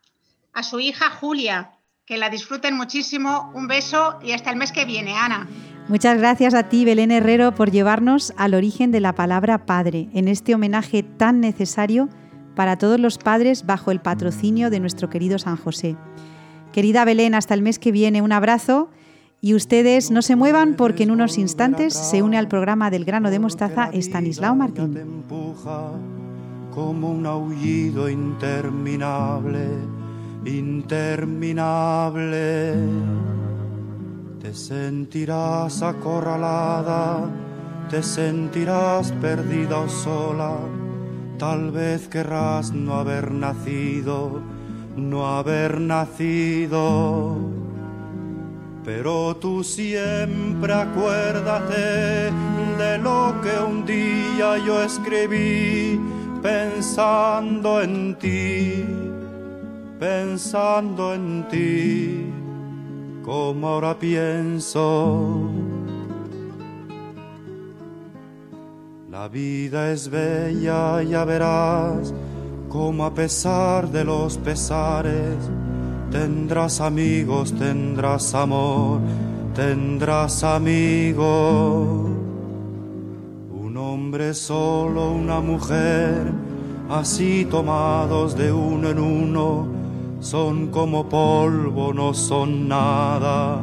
[0.52, 1.72] a su hija Julia.
[2.04, 3.52] Que la disfruten muchísimo.
[3.54, 5.46] Un beso y hasta el mes que viene, Ana.
[5.88, 10.26] Muchas gracias a ti, Belén Herrero, por llevarnos al origen de la palabra padre, en
[10.26, 12.09] este homenaje tan necesario
[12.57, 15.96] para todos los padres bajo el patrocinio de nuestro querido San José.
[16.72, 18.90] Querida Belén, hasta el mes que viene, un abrazo
[19.40, 23.31] y ustedes no se muevan porque en unos instantes se une al programa del grano
[23.31, 25.24] de mostaza Estanislao Martín.
[26.74, 29.66] Como un aullido interminable,
[30.44, 31.59] interminable
[34.40, 37.28] te sentirás acorralada,
[37.90, 40.57] te sentirás perdida o sola,
[41.38, 44.40] tal vez querrás no haber nacido,
[44.99, 47.37] no haber nacido.
[48.85, 52.33] Pero tú siempre acuérdate
[52.79, 56.01] de lo que un día yo escribí
[56.43, 58.85] pensando en ti,
[59.99, 62.33] pensando en ti
[63.29, 65.51] como ahora pienso.
[69.11, 72.15] La vida es bella, ya verás,
[72.68, 75.37] como a pesar de los pesares,
[76.11, 79.00] tendrás amigos, tendrás amor,
[79.54, 82.11] tendrás amigos.
[83.50, 86.33] Un hombre solo, una mujer,
[86.90, 89.66] así tomados de uno en uno,
[90.20, 93.62] son como polvo, no son nada,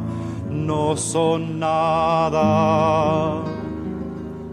[0.50, 3.44] no son nada.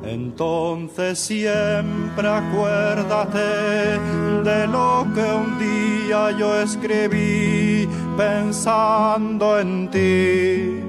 [0.03, 3.99] Entonces siempre acuérdate
[4.43, 7.87] de lo que un día yo escribí
[8.17, 10.81] pensando en ti,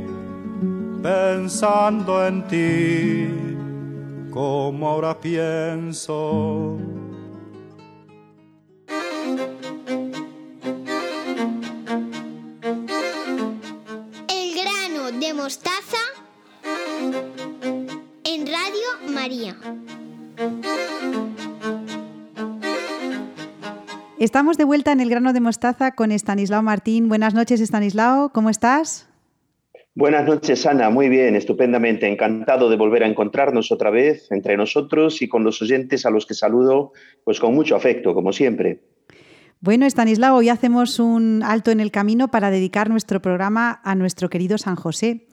[1.00, 3.28] pensando en ti,
[4.32, 6.76] como ahora pienso.
[24.34, 27.08] Estamos de vuelta en el grano de mostaza con Estanislao Martín.
[27.08, 29.08] Buenas noches, Estanislao, ¿cómo estás?
[29.94, 30.90] Buenas noches, Ana.
[30.90, 32.08] Muy bien, estupendamente.
[32.08, 36.26] Encantado de volver a encontrarnos otra vez entre nosotros y con los oyentes a los
[36.26, 36.90] que saludo
[37.22, 38.82] pues con mucho afecto, como siempre.
[39.60, 44.30] Bueno, Estanislao, hoy hacemos un alto en el camino para dedicar nuestro programa a nuestro
[44.30, 45.28] querido San José.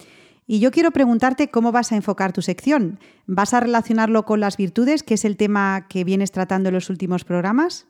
[0.46, 3.00] Y yo quiero preguntarte cómo vas a enfocar tu sección.
[3.26, 6.92] ¿Vas a relacionarlo con las virtudes, que es el tema que vienes tratando en los
[6.92, 7.88] últimos programas?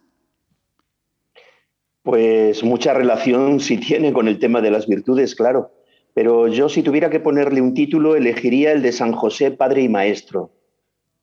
[2.04, 5.72] Pues mucha relación sí tiene con el tema de las virtudes, claro.
[6.14, 9.90] Pero yo si tuviera que ponerle un título, elegiría el de San José, Padre y
[9.90, 10.52] Maestro.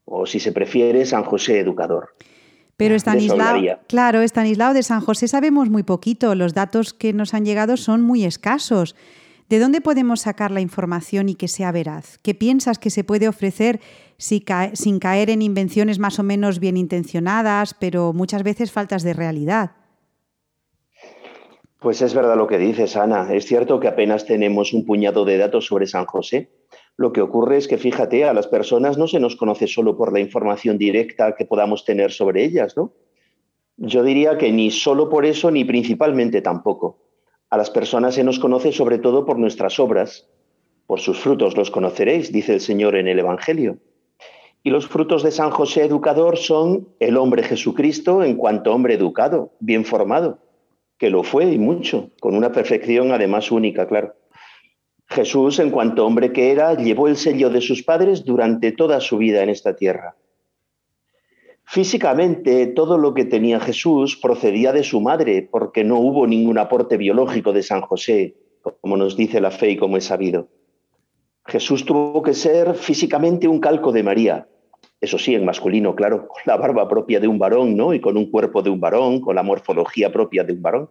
[0.05, 2.15] O si se prefiere, San José, Educador.
[2.79, 7.45] Pero Estanislao, claro, Estanislao de San José sabemos muy poquito, los datos que nos han
[7.45, 8.95] llegado son muy escasos.
[9.49, 12.19] ¿De dónde podemos sacar la información y que sea veraz?
[12.23, 13.81] ¿Qué piensas que se puede ofrecer
[14.19, 19.73] sin caer en invenciones más o menos bien intencionadas, pero muchas veces faltas de realidad?
[21.81, 23.33] Pues es verdad lo que dices, Ana.
[23.33, 26.51] Es cierto que apenas tenemos un puñado de datos sobre San José,
[26.99, 30.13] lo que ocurre es que, fíjate, a las personas no se nos conoce solo por
[30.13, 32.93] la información directa que podamos tener sobre ellas, ¿no?
[33.77, 36.99] Yo diría que ni solo por eso, ni principalmente tampoco.
[37.51, 40.27] A las personas se nos conoce sobre todo por nuestras obras.
[40.89, 43.79] Por sus frutos los conoceréis, dice el Señor en el Evangelio.
[44.65, 49.53] Y los frutos de San José Educador son el hombre Jesucristo en cuanto hombre educado,
[49.61, 50.41] bien formado,
[50.99, 54.15] que lo fue y mucho, con una perfección además única, claro.
[55.09, 59.17] Jesús, en cuanto hombre que era, llevó el sello de sus padres durante toda su
[59.17, 60.17] vida en esta tierra.
[61.65, 66.97] Físicamente, todo lo que tenía Jesús procedía de su madre, porque no hubo ningún aporte
[66.97, 68.37] biológico de San José,
[68.81, 70.49] como nos dice la fe y como es sabido.
[71.47, 74.49] Jesús tuvo que ser físicamente un calco de María,
[75.01, 77.95] eso sí, en masculino, claro, con la barba propia de un varón, ¿no?
[77.95, 80.91] Y con un cuerpo de un varón, con la morfología propia de un varón.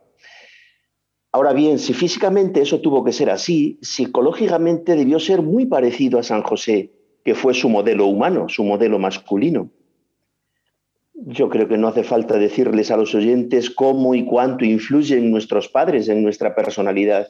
[1.34, 6.24] Ahora bien, si físicamente eso tuvo que ser así, psicológicamente debió ser muy parecido a
[6.24, 6.94] San José,
[7.24, 9.70] que fue su modelo humano, su modelo masculino.
[11.14, 15.68] Yo creo que no hace falta decirles a los oyentes cómo y cuánto influyen nuestros
[15.68, 17.28] padres en nuestra personalidad.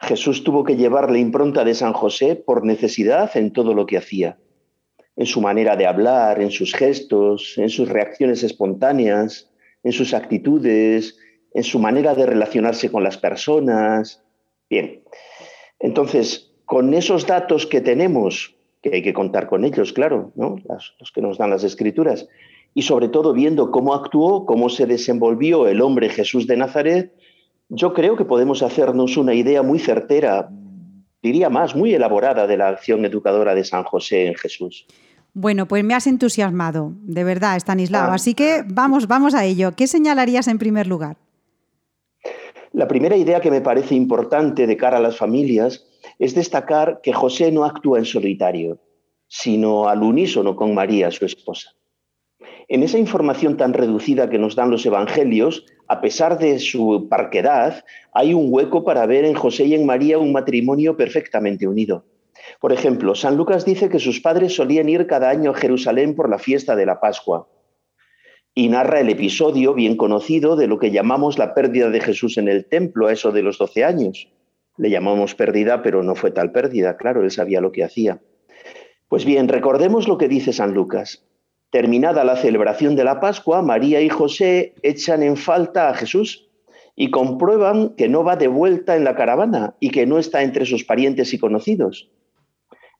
[0.00, 3.96] Jesús tuvo que llevar la impronta de San José por necesidad en todo lo que
[3.96, 4.38] hacía,
[5.18, 9.50] en su manera de hablar, en sus gestos, en sus reacciones espontáneas,
[9.82, 11.18] en sus actitudes,
[11.52, 14.22] en su manera de relacionarse con las personas.
[14.70, 15.02] Bien,
[15.80, 20.54] entonces, con esos datos que tenemos, que hay que contar con ellos, claro, ¿no?
[21.00, 22.28] los que nos dan las escrituras,
[22.72, 27.12] y sobre todo viendo cómo actuó, cómo se desenvolvió el hombre Jesús de Nazaret,
[27.68, 30.48] yo creo que podemos hacernos una idea muy certera,
[31.20, 34.86] diría más, muy elaborada de la acción educadora de San José en Jesús.
[35.40, 38.10] Bueno, pues me has entusiasmado, de verdad, Estanislao.
[38.10, 38.14] Ah.
[38.14, 39.70] Así que vamos, vamos a ello.
[39.76, 41.16] ¿Qué señalarías en primer lugar?
[42.72, 45.86] La primera idea que me parece importante de cara a las familias
[46.18, 48.80] es destacar que José no actúa en solitario,
[49.28, 51.70] sino al unísono con María, su esposa.
[52.66, 57.84] En esa información tan reducida que nos dan los evangelios, a pesar de su parquedad,
[58.12, 62.04] hay un hueco para ver en José y en María un matrimonio perfectamente unido.
[62.60, 66.28] Por ejemplo, San Lucas dice que sus padres solían ir cada año a Jerusalén por
[66.28, 67.48] la fiesta de la Pascua
[68.54, 72.48] y narra el episodio bien conocido de lo que llamamos la pérdida de Jesús en
[72.48, 74.32] el templo, a eso de los 12 años.
[74.76, 78.20] Le llamamos pérdida, pero no fue tal pérdida, claro, él sabía lo que hacía.
[79.08, 81.24] Pues bien, recordemos lo que dice San Lucas.
[81.70, 86.48] Terminada la celebración de la Pascua, María y José echan en falta a Jesús
[86.96, 90.66] y comprueban que no va de vuelta en la caravana y que no está entre
[90.66, 92.10] sus parientes y conocidos.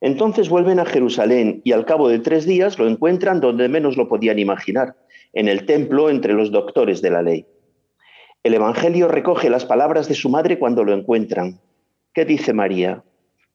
[0.00, 4.08] Entonces vuelven a Jerusalén y al cabo de tres días lo encuentran donde menos lo
[4.08, 4.96] podían imaginar,
[5.32, 7.46] en el templo entre los doctores de la ley.
[8.42, 11.60] El Evangelio recoge las palabras de su madre cuando lo encuentran.
[12.14, 13.02] ¿Qué dice María?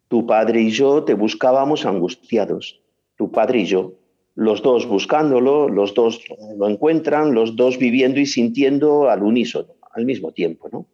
[0.09, 2.81] Tu padre y yo te buscábamos angustiados.
[3.15, 3.93] Tu padre y yo
[4.35, 6.23] los dos buscándolo, los dos
[6.57, 10.69] lo encuentran, los dos viviendo y sintiendo al unísono, al mismo tiempo.
[10.71, 10.87] ¿no?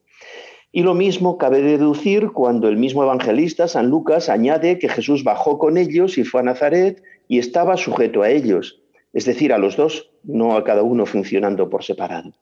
[0.71, 5.57] Y lo mismo cabe deducir cuando el mismo evangelista, San Lucas, añade que Jesús bajó
[5.57, 8.81] con ellos y fue a Nazaret y estaba sujeto a ellos,
[9.13, 12.33] es decir, a los dos, no a cada uno funcionando por separado.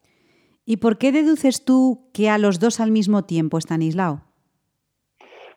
[0.65, 4.23] ¿Y por qué deduces tú que a los dos al mismo tiempo, Stanislao?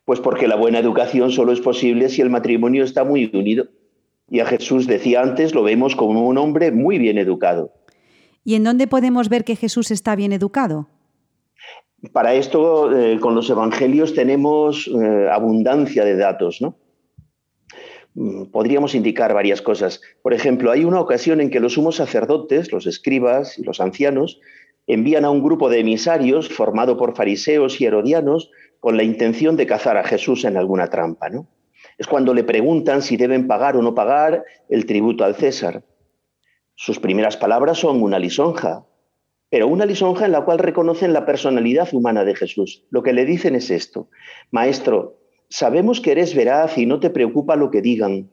[0.05, 3.65] Pues porque la buena educación solo es posible si el matrimonio está muy unido.
[4.29, 7.73] Y a Jesús, decía antes, lo vemos como un hombre muy bien educado.
[8.45, 10.87] ¿Y en dónde podemos ver que Jesús está bien educado?
[12.13, 16.75] Para esto, eh, con los evangelios tenemos eh, abundancia de datos, ¿no?
[18.15, 20.01] Mm, podríamos indicar varias cosas.
[20.23, 24.39] Por ejemplo, hay una ocasión en que los sumos sacerdotes, los escribas y los ancianos
[24.87, 28.49] envían a un grupo de emisarios formado por fariseos y herodianos
[28.79, 31.47] con la intención de cazar a Jesús en alguna trampa, ¿no?
[31.99, 35.83] Es cuando le preguntan si deben pagar o no pagar el tributo al César.
[36.73, 38.85] Sus primeras palabras son una lisonja,
[39.51, 42.85] pero una lisonja en la cual reconocen la personalidad humana de Jesús.
[42.89, 44.09] Lo que le dicen es esto,
[44.49, 48.31] Maestro, sabemos que eres veraz y no te preocupa lo que digan,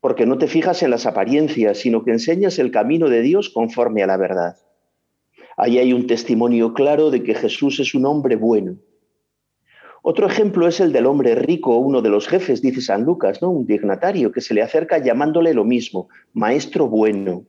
[0.00, 4.02] porque no te fijas en las apariencias, sino que enseñas el camino de Dios conforme
[4.02, 4.56] a la verdad.
[5.58, 8.78] Ahí hay un testimonio claro de que Jesús es un hombre bueno,
[10.02, 13.50] otro ejemplo es el del hombre rico, uno de los jefes, dice San Lucas, ¿no?
[13.50, 17.44] un dignatario que se le acerca llamándole lo mismo, maestro bueno.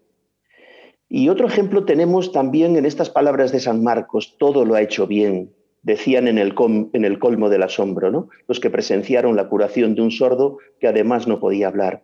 [1.13, 5.07] Y otro ejemplo tenemos también en estas palabras de San Marcos, todo lo ha hecho
[5.07, 5.51] bien,
[5.83, 8.29] decían en el, colmo del asombro, ¿no?
[8.47, 12.03] los que presenciaron la curación de un sordo que además no podía hablar.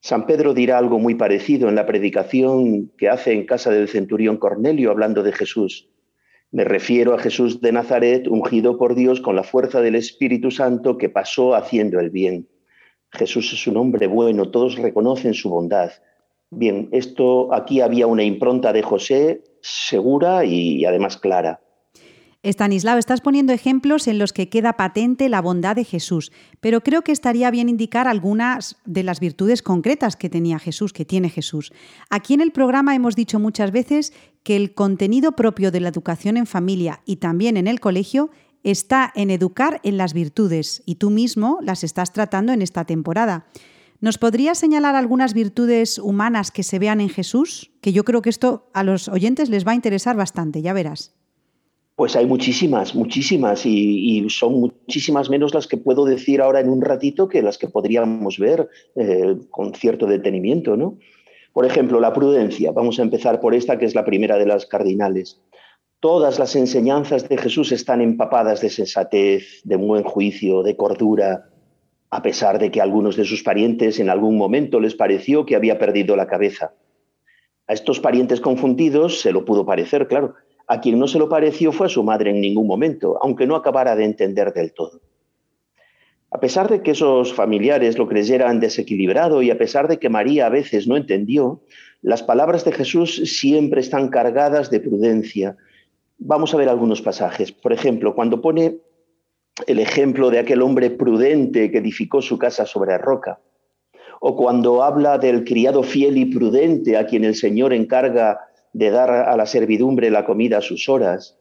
[0.00, 4.38] San Pedro dirá algo muy parecido en la predicación que hace en casa del centurión
[4.38, 5.90] Cornelio hablando de Jesús.
[6.52, 10.96] Me refiero a Jesús de Nazaret, ungido por Dios con la fuerza del Espíritu Santo
[10.96, 12.48] que pasó haciendo el bien.
[13.10, 15.90] Jesús es un hombre bueno, todos reconocen su bondad.
[16.50, 21.60] Bien, esto aquí había una impronta de José segura y además clara.
[22.42, 27.02] Estanislao, estás poniendo ejemplos en los que queda patente la bondad de Jesús, pero creo
[27.02, 31.70] que estaría bien indicar algunas de las virtudes concretas que tenía Jesús, que tiene Jesús.
[32.08, 36.38] Aquí en el programa hemos dicho muchas veces que el contenido propio de la educación
[36.38, 38.30] en familia y también en el colegio
[38.62, 43.48] está en educar en las virtudes y tú mismo las estás tratando en esta temporada.
[44.00, 47.70] ¿Nos podrías señalar algunas virtudes humanas que se vean en Jesús?
[47.82, 51.14] Que yo creo que esto a los oyentes les va a interesar bastante, ya verás.
[51.96, 56.80] Pues hay muchísimas, muchísimas, y, son muchísimas menos las que puedo decir ahora en un
[56.80, 60.96] ratito que las que podríamos ver eh, con cierto detenimiento, ¿no?
[61.52, 62.72] Por ejemplo, la prudencia.
[62.72, 65.42] Vamos a empezar por esta, que es la primera de las cardinales.
[66.00, 71.49] Todas las enseñanzas de Jesús están empapadas de sensatez, de buen juicio, de cordura,
[72.10, 75.54] a pesar de que a algunos de sus parientes en algún momento les pareció que
[75.54, 76.74] había perdido la cabeza.
[77.68, 80.34] A estos parientes confundidos se lo pudo parecer, claro,
[80.66, 83.56] A quien no se lo pareció fue a su madre en ningún momento, aunque no
[83.56, 85.00] acabara de entender del todo.
[86.30, 90.46] A pesar de que esos familiares lo creyeran desequilibrado y a pesar de que María
[90.46, 91.60] a veces no entendió,
[92.02, 95.56] las palabras de Jesús siempre están cargadas de prudencia.
[96.18, 97.50] Vamos a ver algunos pasajes.
[97.50, 98.78] Por ejemplo, cuando pone
[99.66, 103.40] el ejemplo de aquel hombre prudente que edificó su casa sobre roca,
[104.20, 108.40] o cuando habla del criado fiel y prudente a quien el Señor encarga
[108.72, 111.38] de dar a la servidumbre la comida a sus horas,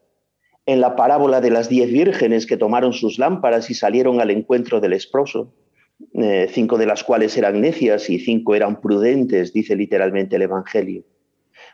[0.66, 4.80] en la parábola de las diez vírgenes que tomaron sus lámparas y salieron al encuentro
[4.80, 5.54] del esposo,
[6.14, 11.04] eh, cinco de las cuales eran necias y cinco eran prudentes, dice literalmente el Evangelio.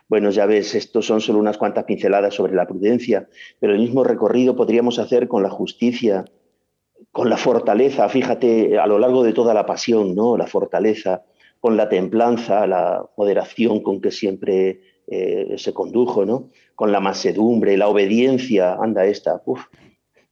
[0.08, 3.28] Bueno, ya ves, esto son solo unas cuantas pinceladas sobre la prudencia,
[3.58, 6.24] pero el mismo recorrido podríamos hacer con la justicia,
[7.10, 10.36] con la fortaleza, fíjate, a lo largo de toda la pasión, ¿no?
[10.36, 11.24] La fortaleza,
[11.60, 16.50] con la templanza, la moderación con que siempre eh, se condujo, ¿no?
[16.76, 19.42] con la mansedumbre, la obediencia, anda esta,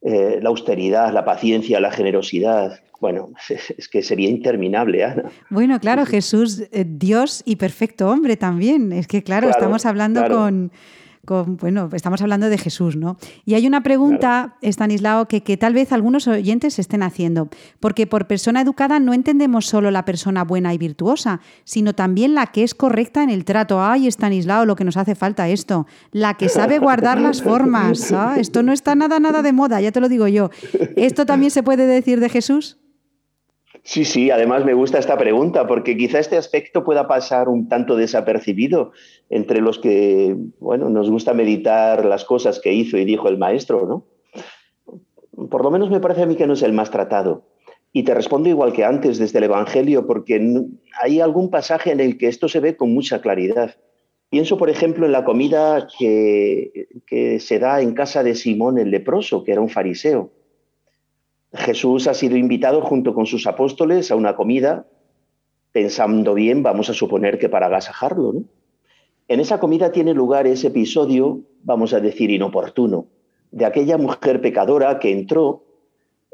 [0.05, 2.80] eh, la austeridad, la paciencia, la generosidad.
[3.00, 5.30] Bueno, es, que sería interminable, Ana.
[5.48, 8.92] Bueno, claro, Jesús, eh, Dios y perfecto hombre también.
[8.92, 10.72] Es que, claro, estamos hablando con
[11.27, 13.16] bueno, estamos hablando de Jesús, ¿no?
[13.45, 17.49] Y hay una pregunta, Estanislao, que, que, tal vez algunos oyentes estén haciendo,
[17.81, 22.47] porque por persona educada no entendemos solo la persona buena y virtuosa, sino también la
[22.47, 23.83] que es correcta en el trato.
[23.83, 28.12] Ay, Estanislao, lo que nos hace falta esto, la que sabe guardar las formas.
[28.12, 28.37] ¿ah?
[28.39, 30.51] Esto no está nada, nada de moda, ya te lo digo yo.
[30.97, 32.79] ¿Esto también se puede decir de Jesús?
[33.87, 37.97] Sí, sí, además me gusta esta pregunta porque quizá este aspecto pueda pasar un tanto
[37.97, 38.93] desapercibido
[39.28, 43.87] entre los que, bueno, nos gusta meditar las cosas que hizo y dijo el maestro,
[43.87, 44.07] ¿no?
[45.51, 47.45] Por lo menos me parece a mí que no es el más tratado.
[47.93, 50.41] Y te respondo igual que antes desde el Evangelio porque
[51.03, 53.76] hay algún pasaje en el que esto se ve con mucha claridad.
[54.30, 58.91] Pienso, por ejemplo, en la comida que, que se da en casa de Simón el
[58.91, 60.32] leproso, que era un fariseo.
[61.55, 64.86] Jesús ha sido invitado junto con sus apóstoles a una comida,
[65.70, 68.42] pensando bien, vamos a suponer que para agasajarlo.
[69.28, 73.07] En esa comida tiene lugar ese episodio, vamos a decir, inoportuno,
[73.52, 75.64] de aquella mujer pecadora que entró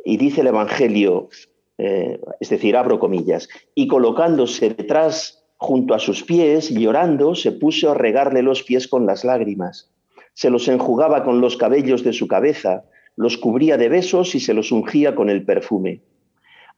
[0.04, 1.28] y dice el Evangelio,
[1.76, 7.90] eh, es decir, abro comillas, y colocándose detrás junto a sus pies, llorando, se puso
[7.90, 9.90] a regarle los pies con las lágrimas.
[10.32, 12.84] Se los enjugaba con los cabellos de su cabeza
[13.16, 16.00] los cubría de besos y se los ungía con el perfume.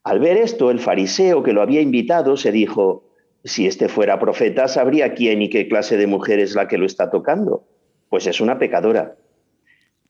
[0.04, 3.04] Al ver esto, el fariseo que lo había invitado se dijo,
[3.44, 6.86] si este fuera profeta, sabría quién y qué clase de mujer es la que lo
[6.86, 7.64] está tocando.
[8.08, 9.16] Pues es una pecadora.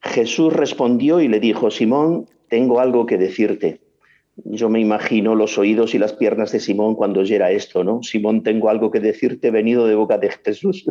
[0.01, 3.81] Jesús respondió y le dijo, Simón, tengo algo que decirte.
[4.35, 8.01] Yo me imagino los oídos y las piernas de Simón cuando oyera esto, ¿no?
[8.01, 10.85] Simón, tengo algo que decirte venido de boca de Jesús.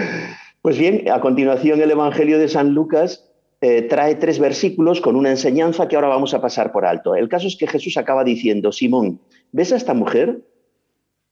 [0.62, 3.30] pues bien, a continuación el Evangelio de San Lucas
[3.60, 7.16] eh, trae tres versículos con una enseñanza que ahora vamos a pasar por alto.
[7.16, 10.42] El caso es que Jesús acaba diciendo, Simón, ¿ves a esta mujer?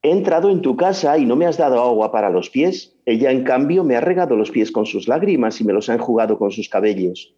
[0.02, 2.96] He entrado en tu casa y no me has dado agua para los pies.
[3.06, 5.94] Ella, en cambio, me ha regado los pies con sus lágrimas y me los ha
[5.94, 7.34] enjugado con sus cabellos.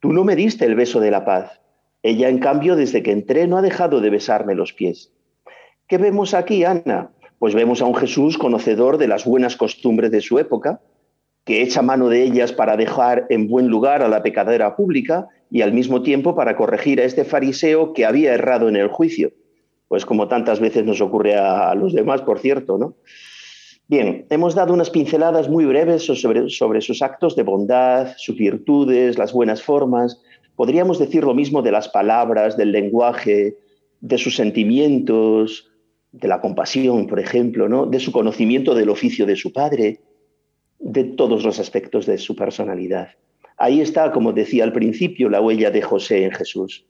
[0.00, 1.60] Tú no me diste el beso de la paz.
[2.02, 5.12] Ella, en cambio, desde que entré no ha dejado de besarme los pies.
[5.86, 7.10] ¿Qué vemos aquí, Ana?
[7.38, 10.80] Pues vemos a un Jesús conocedor de las buenas costumbres de su época,
[11.44, 15.62] que echa mano de ellas para dejar en buen lugar a la pecadera pública y
[15.62, 19.32] al mismo tiempo para corregir a este fariseo que había errado en el juicio.
[19.88, 22.94] Pues como tantas veces nos ocurre a, los demás, por cierto, ¿no?
[23.88, 29.18] Bien, hemos dado unas pinceladas muy breves sobre, sobre sus actos de bondad, sus virtudes,
[29.18, 30.22] las buenas formas.
[30.54, 33.56] Podríamos decir lo mismo de las palabras, del lenguaje,
[34.00, 35.72] de sus sentimientos,
[36.12, 37.86] de la compasión, por ejemplo, ¿no?
[37.86, 40.00] de su conocimiento del oficio de su padre,
[40.80, 43.10] de todos los aspectos de su personalidad.
[43.56, 46.86] Ahí está, como decía al principio, la huella de José en Jesús.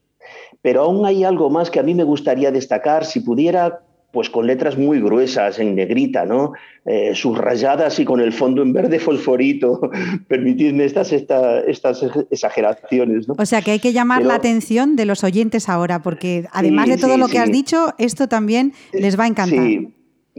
[0.61, 3.81] Pero aún hay algo más que a mí me gustaría destacar, si pudiera,
[4.13, 6.53] pues con letras muy gruesas, en negrita, ¿no?
[6.85, 9.81] Eh, subrayadas y con el fondo en verde fosforito.
[10.29, 13.27] Permitidme estas, estas exageraciones.
[13.27, 13.35] ¿no?
[13.37, 16.97] O sea que hay que llamar la atención de los oyentes ahora, porque además de
[16.97, 19.65] todo lo que has dicho, esto también les va a encantar.
[19.65, 19.93] Sí,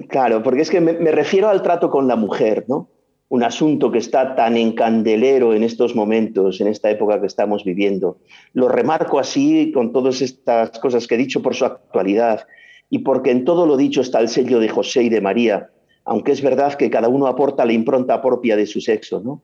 [0.09, 2.89] claro, porque es que me, me refiero al trato con la mujer, ¿no?
[3.33, 7.65] Un asunto que está tan en candelero en estos momentos, en esta época que estamos
[7.65, 8.19] viviendo.
[8.53, 12.47] Lo remarco así con todas estas cosas que he dicho por su actualidad
[12.91, 15.71] y porque en todo lo dicho está el sello de José y de María,
[16.05, 19.41] aunque es verdad que cada uno aporta la impronta propia de su sexo, ¿no?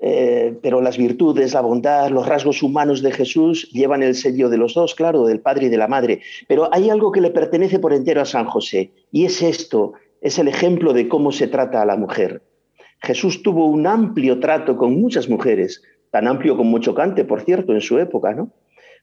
[0.00, 4.56] Eh, pero las virtudes, la bondad, los rasgos humanos de Jesús llevan el sello de
[4.56, 6.22] los dos, claro, del Padre y de la Madre.
[6.48, 10.40] Pero hay algo que le pertenece por entero a San José, y es esto, es
[10.40, 12.42] el ejemplo de cómo se trata a la mujer.
[13.02, 17.80] Jesús tuvo un amplio trato con muchas mujeres, tan amplio como chocante, por cierto, en
[17.80, 18.52] su época, ¿no?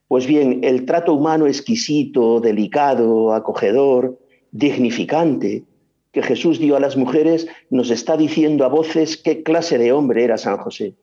[0.08, 4.18] Pues bien, el trato humano exquisito, delicado, acogedor,
[4.52, 5.64] dignificante,
[6.12, 10.24] que Jesús dio a las mujeres, nos está diciendo a voces qué clase de hombre
[10.24, 10.96] era San José,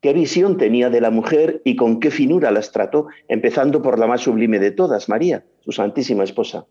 [0.00, 4.06] qué visión tenía de la mujer y con qué finura las trató, empezando por la
[4.06, 6.66] más sublime de todas, María, su santísima esposa.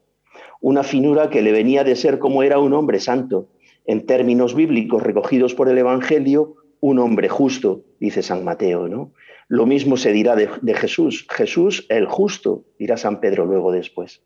[0.61, 3.49] Una finura que le venía de ser como era un hombre santo,
[3.85, 9.11] en términos bíblicos recogidos por el Evangelio, un hombre justo, dice San Mateo, ¿no?
[9.47, 14.23] Lo mismo se dirá de, de Jesús, Jesús el justo, dirá San Pedro luego después.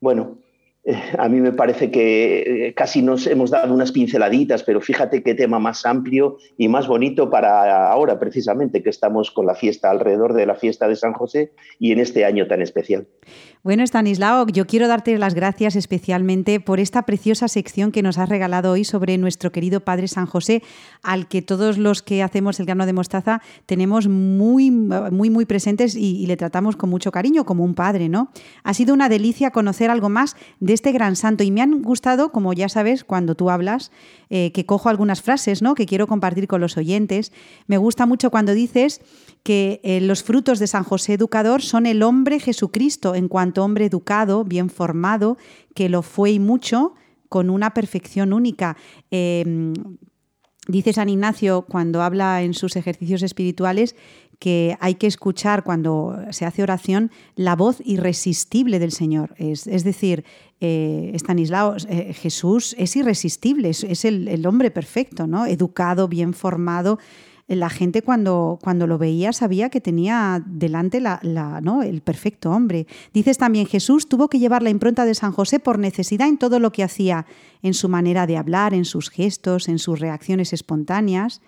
[0.00, 0.38] Bueno,
[1.18, 5.34] a mí me parece que eh, casi nos hemos dado unas pinceladitas, pero fíjate qué
[5.34, 10.32] tema más amplio y más bonito para ahora, precisamente, que estamos con la fiesta alrededor
[10.32, 13.06] de la fiesta de San José y en este año tan especial.
[13.62, 18.30] Bueno, Stanislao, yo quiero darte las gracias especialmente por esta preciosa sección que nos has
[18.30, 20.62] regalado hoy sobre nuestro querido Padre San José,
[21.02, 25.94] al que todos los que hacemos el grano de mostaza tenemos muy, muy, muy presentes
[25.94, 28.30] y, le tratamos con mucho cariño, como un padre, ¿no?
[28.62, 32.32] Ha sido una delicia conocer algo más de este gran santo y me han gustado,
[32.32, 33.90] como ya sabes, cuando tú hablas,
[34.28, 35.74] eh, que cojo algunas frases, ¿no?
[35.74, 37.32] Que quiero compartir con los oyentes.
[37.66, 39.00] Me gusta mucho cuando dices
[39.42, 43.86] que eh, los frutos de San José Educador son el hombre Jesucristo, en cuanto hombre
[43.86, 45.36] educado, bien formado,
[45.74, 46.94] que lo fue y mucho,
[47.28, 48.76] con una perfección única.
[49.10, 49.72] Eh,
[50.70, 53.96] dice San Ignacio cuando habla en sus ejercicios espirituales
[54.40, 59.34] que hay que escuchar cuando se hace oración la voz irresistible del Señor.
[59.36, 60.24] Es, es decir,
[60.62, 65.44] eh, Estanislao, eh, Jesús es irresistible, es, el, el, hombre perfecto, ¿no?
[65.44, 66.98] educado, bien formado.
[67.48, 71.82] La gente cuando, cuando lo veía sabía que tenía delante la, la, ¿no?
[71.82, 72.86] el perfecto hombre.
[73.12, 76.60] Dices también, Jesús tuvo que llevar la impronta de San José por necesidad en todo
[76.60, 77.26] lo que hacía,
[77.62, 81.42] en su manera de hablar, en sus gestos, en sus reacciones espontáneas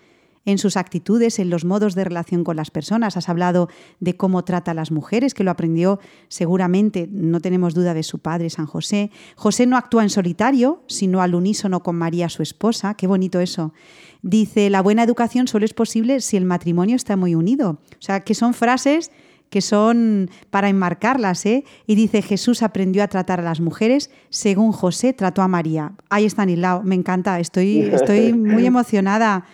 [0.45, 3.17] en sus actitudes, en los modos de relación con las personas.
[3.17, 3.69] Has hablado
[3.99, 8.19] de cómo trata a las mujeres, que lo aprendió seguramente, no tenemos duda, de su
[8.19, 9.11] padre, San José.
[9.35, 12.95] José no actúa en solitario, sino al unísono con María, su esposa.
[12.95, 13.73] Qué bonito eso.
[14.21, 17.79] Dice, la buena educación solo es posible si el matrimonio está muy unido.
[17.91, 19.11] O sea, que son frases
[19.53, 21.63] que son para enmarcarlas, ¿eh?
[21.85, 25.93] Y dice, Jesús aprendió a tratar a las mujeres según José trató a María.
[26.09, 29.45] Ahí está Nilao, me encanta, estoy, estoy muy emocionada.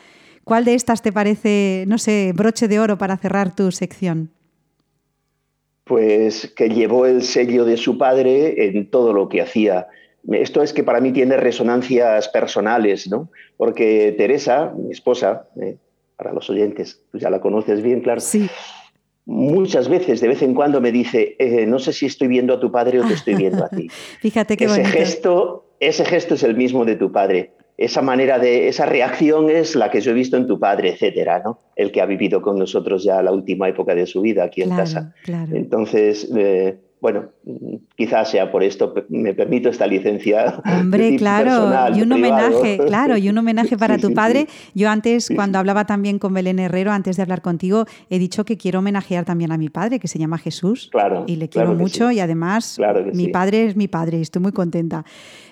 [0.49, 4.31] ¿Cuál de estas te parece, no sé, broche de oro para cerrar tu sección?
[5.83, 9.85] Pues que llevó el sello de su padre en todo lo que hacía.
[10.31, 13.29] Esto es que para mí tiene resonancias personales, ¿no?
[13.57, 15.77] Porque Teresa, mi esposa, eh,
[16.17, 18.19] para los oyentes, tú ya la conoces bien, claro.
[18.19, 18.49] Sí.
[19.25, 22.59] Muchas veces, de vez en cuando, me dice, eh, no sé si estoy viendo a
[22.59, 23.87] tu padre o te estoy viendo a ti.
[24.19, 24.97] Fíjate qué ese bonito.
[24.97, 29.73] gesto, ese gesto es el mismo de tu padre esa manera de, esa reacción es
[29.73, 31.61] la que yo he visto en tu padre, etcétera, ¿no?
[31.77, 34.67] El que ha vivido con nosotros ya la última época de su vida aquí en
[34.67, 35.13] claro, casa.
[35.23, 35.55] Claro.
[35.55, 37.29] Entonces, eh, bueno,
[37.95, 40.61] quizás sea por esto, me permito esta licencia.
[40.79, 42.47] Hombre, claro, personal, y un privado.
[42.47, 44.47] homenaje, claro, y un homenaje para Sí, tu sí, padre.
[44.49, 44.71] sí.
[44.75, 48.57] Yo antes, cuando hablaba también con Belén Herrero, antes de hablar contigo, he dicho que
[48.57, 50.89] quiero homenajear también a mi padre, que se llama Jesús.
[50.91, 54.21] Claro, Y le quiero claro mucho y además Claro mi padre es mi padre y
[54.21, 55.05] estoy muy contenta.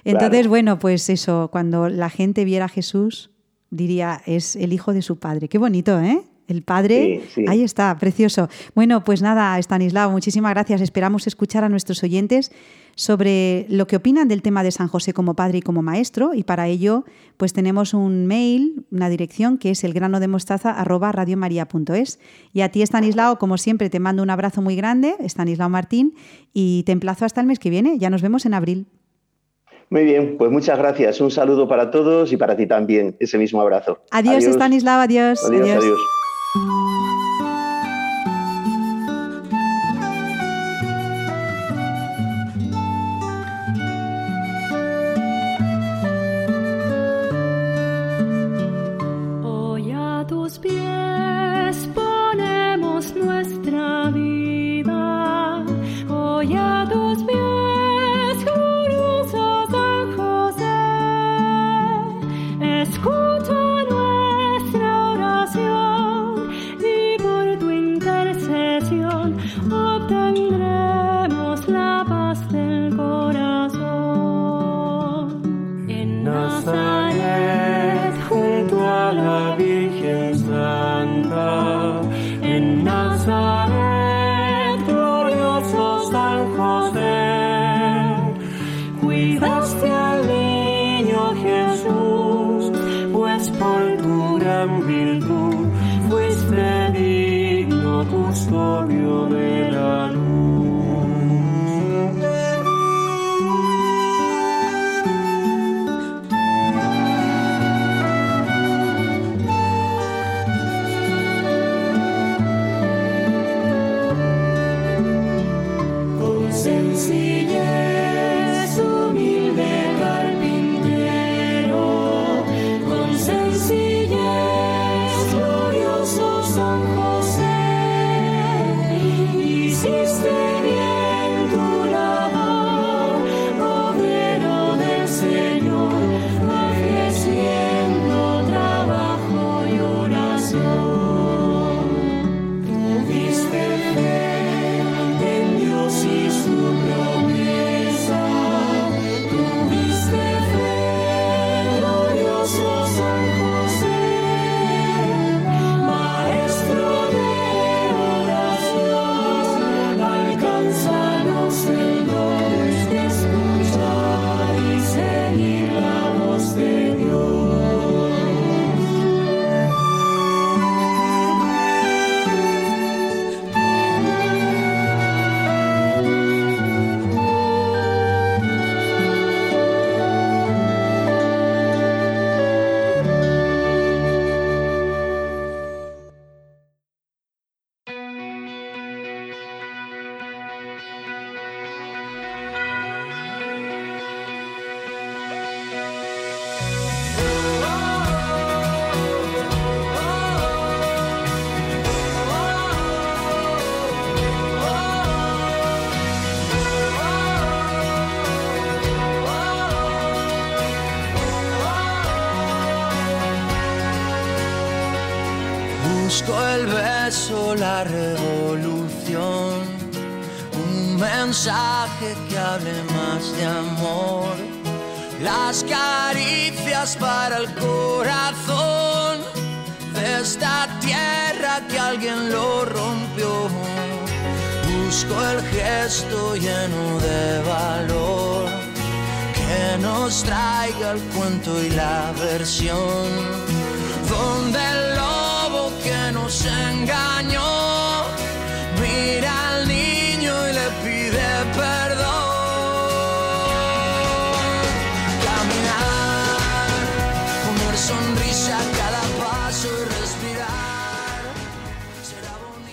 [0.03, 0.49] Entonces, Claro.
[0.49, 3.31] bueno, pues eso, cuando la gente viera a Jesús,
[3.69, 5.47] diría, es el hijo de su padre.
[5.49, 6.21] Qué bonito, ¿eh?
[6.47, 7.45] El padre, Sí, sí.
[7.47, 8.49] ahí está, precioso.
[8.73, 10.81] Bueno, pues nada, Stanislao, muchísimas gracias.
[10.81, 12.51] Esperamos escuchar a nuestros oyentes
[12.95, 16.33] sobre lo que opinan del tema de San José como padre y como maestro.
[16.33, 17.05] Y para ello,
[17.37, 22.19] pues tenemos un mail, una dirección que es elgranodemostaza.radiomaria.es.
[22.53, 26.13] Y a ti, Stanislao, como siempre, te mando un abrazo muy grande, Stanislao Martín,
[26.53, 27.97] y te emplazo hasta el mes que viene.
[27.99, 28.87] Ya nos vemos en abril.
[29.89, 31.21] Muy bien, pues muchas gracias.
[31.21, 33.15] Un saludo para todos y para ti también.
[33.19, 33.99] Ese mismo abrazo.
[34.11, 35.43] Adiós, Stanislao, adiós.
[35.45, 35.99] Adiós, adiós.
[36.57, 37.26] Hoy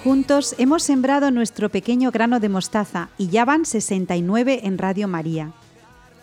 [0.04, 5.52] Juntos hemos sembrado nuestro pequeño grano de mostaza y ya van 69 en Radio María.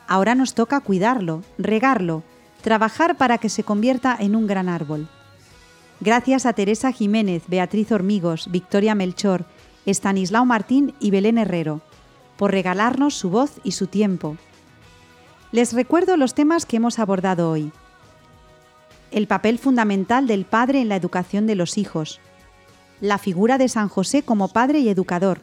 [0.07, 2.21] Ahora nos toca cuidarlo, regarlo,
[2.61, 5.09] trabajar para que se convierta en un gran árbol.
[5.99, 9.45] Gracias a Teresa Jiménez, Beatriz Hormigos, Victoria Melchor,
[9.87, 11.81] Estanislao Martín y Belén Herrero,
[12.37, 14.37] por regalarnos su voz y su tiempo.
[15.51, 17.71] Les recuerdo los temas que hemos abordado hoy.
[19.09, 22.21] El papel fundamental del padre en la educación de los hijos,
[23.01, 25.41] la figura de San José como padre y educador,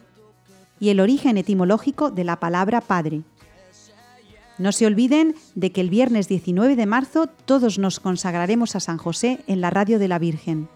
[0.80, 3.22] y el origen etimológico de la palabra padre.
[4.58, 8.98] No se olviden de que el viernes 19 de marzo todos nos consagraremos a San
[8.98, 10.68] José en la radio de la Virgen.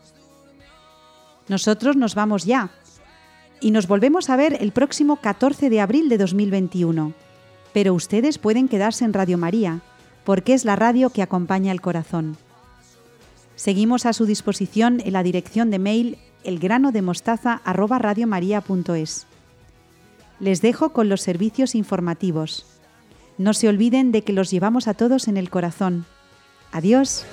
[1.49, 2.71] Nosotros nos vamos ya
[3.61, 7.13] y nos volvemos a ver el próximo 14 de abril de 2021.
[7.73, 9.81] Pero ustedes pueden quedarse en Radio María,
[10.25, 12.37] porque es la radio que acompaña el corazón.
[13.57, 19.27] Seguimos a su disposición en la dirección de mail elgranodemostaza@radiomaria.es.
[20.41, 22.67] Les dejo con los servicios informativos.
[23.39, 26.05] No se olviden de que los llevamos a todos en el corazón.
[26.73, 27.25] Adiós.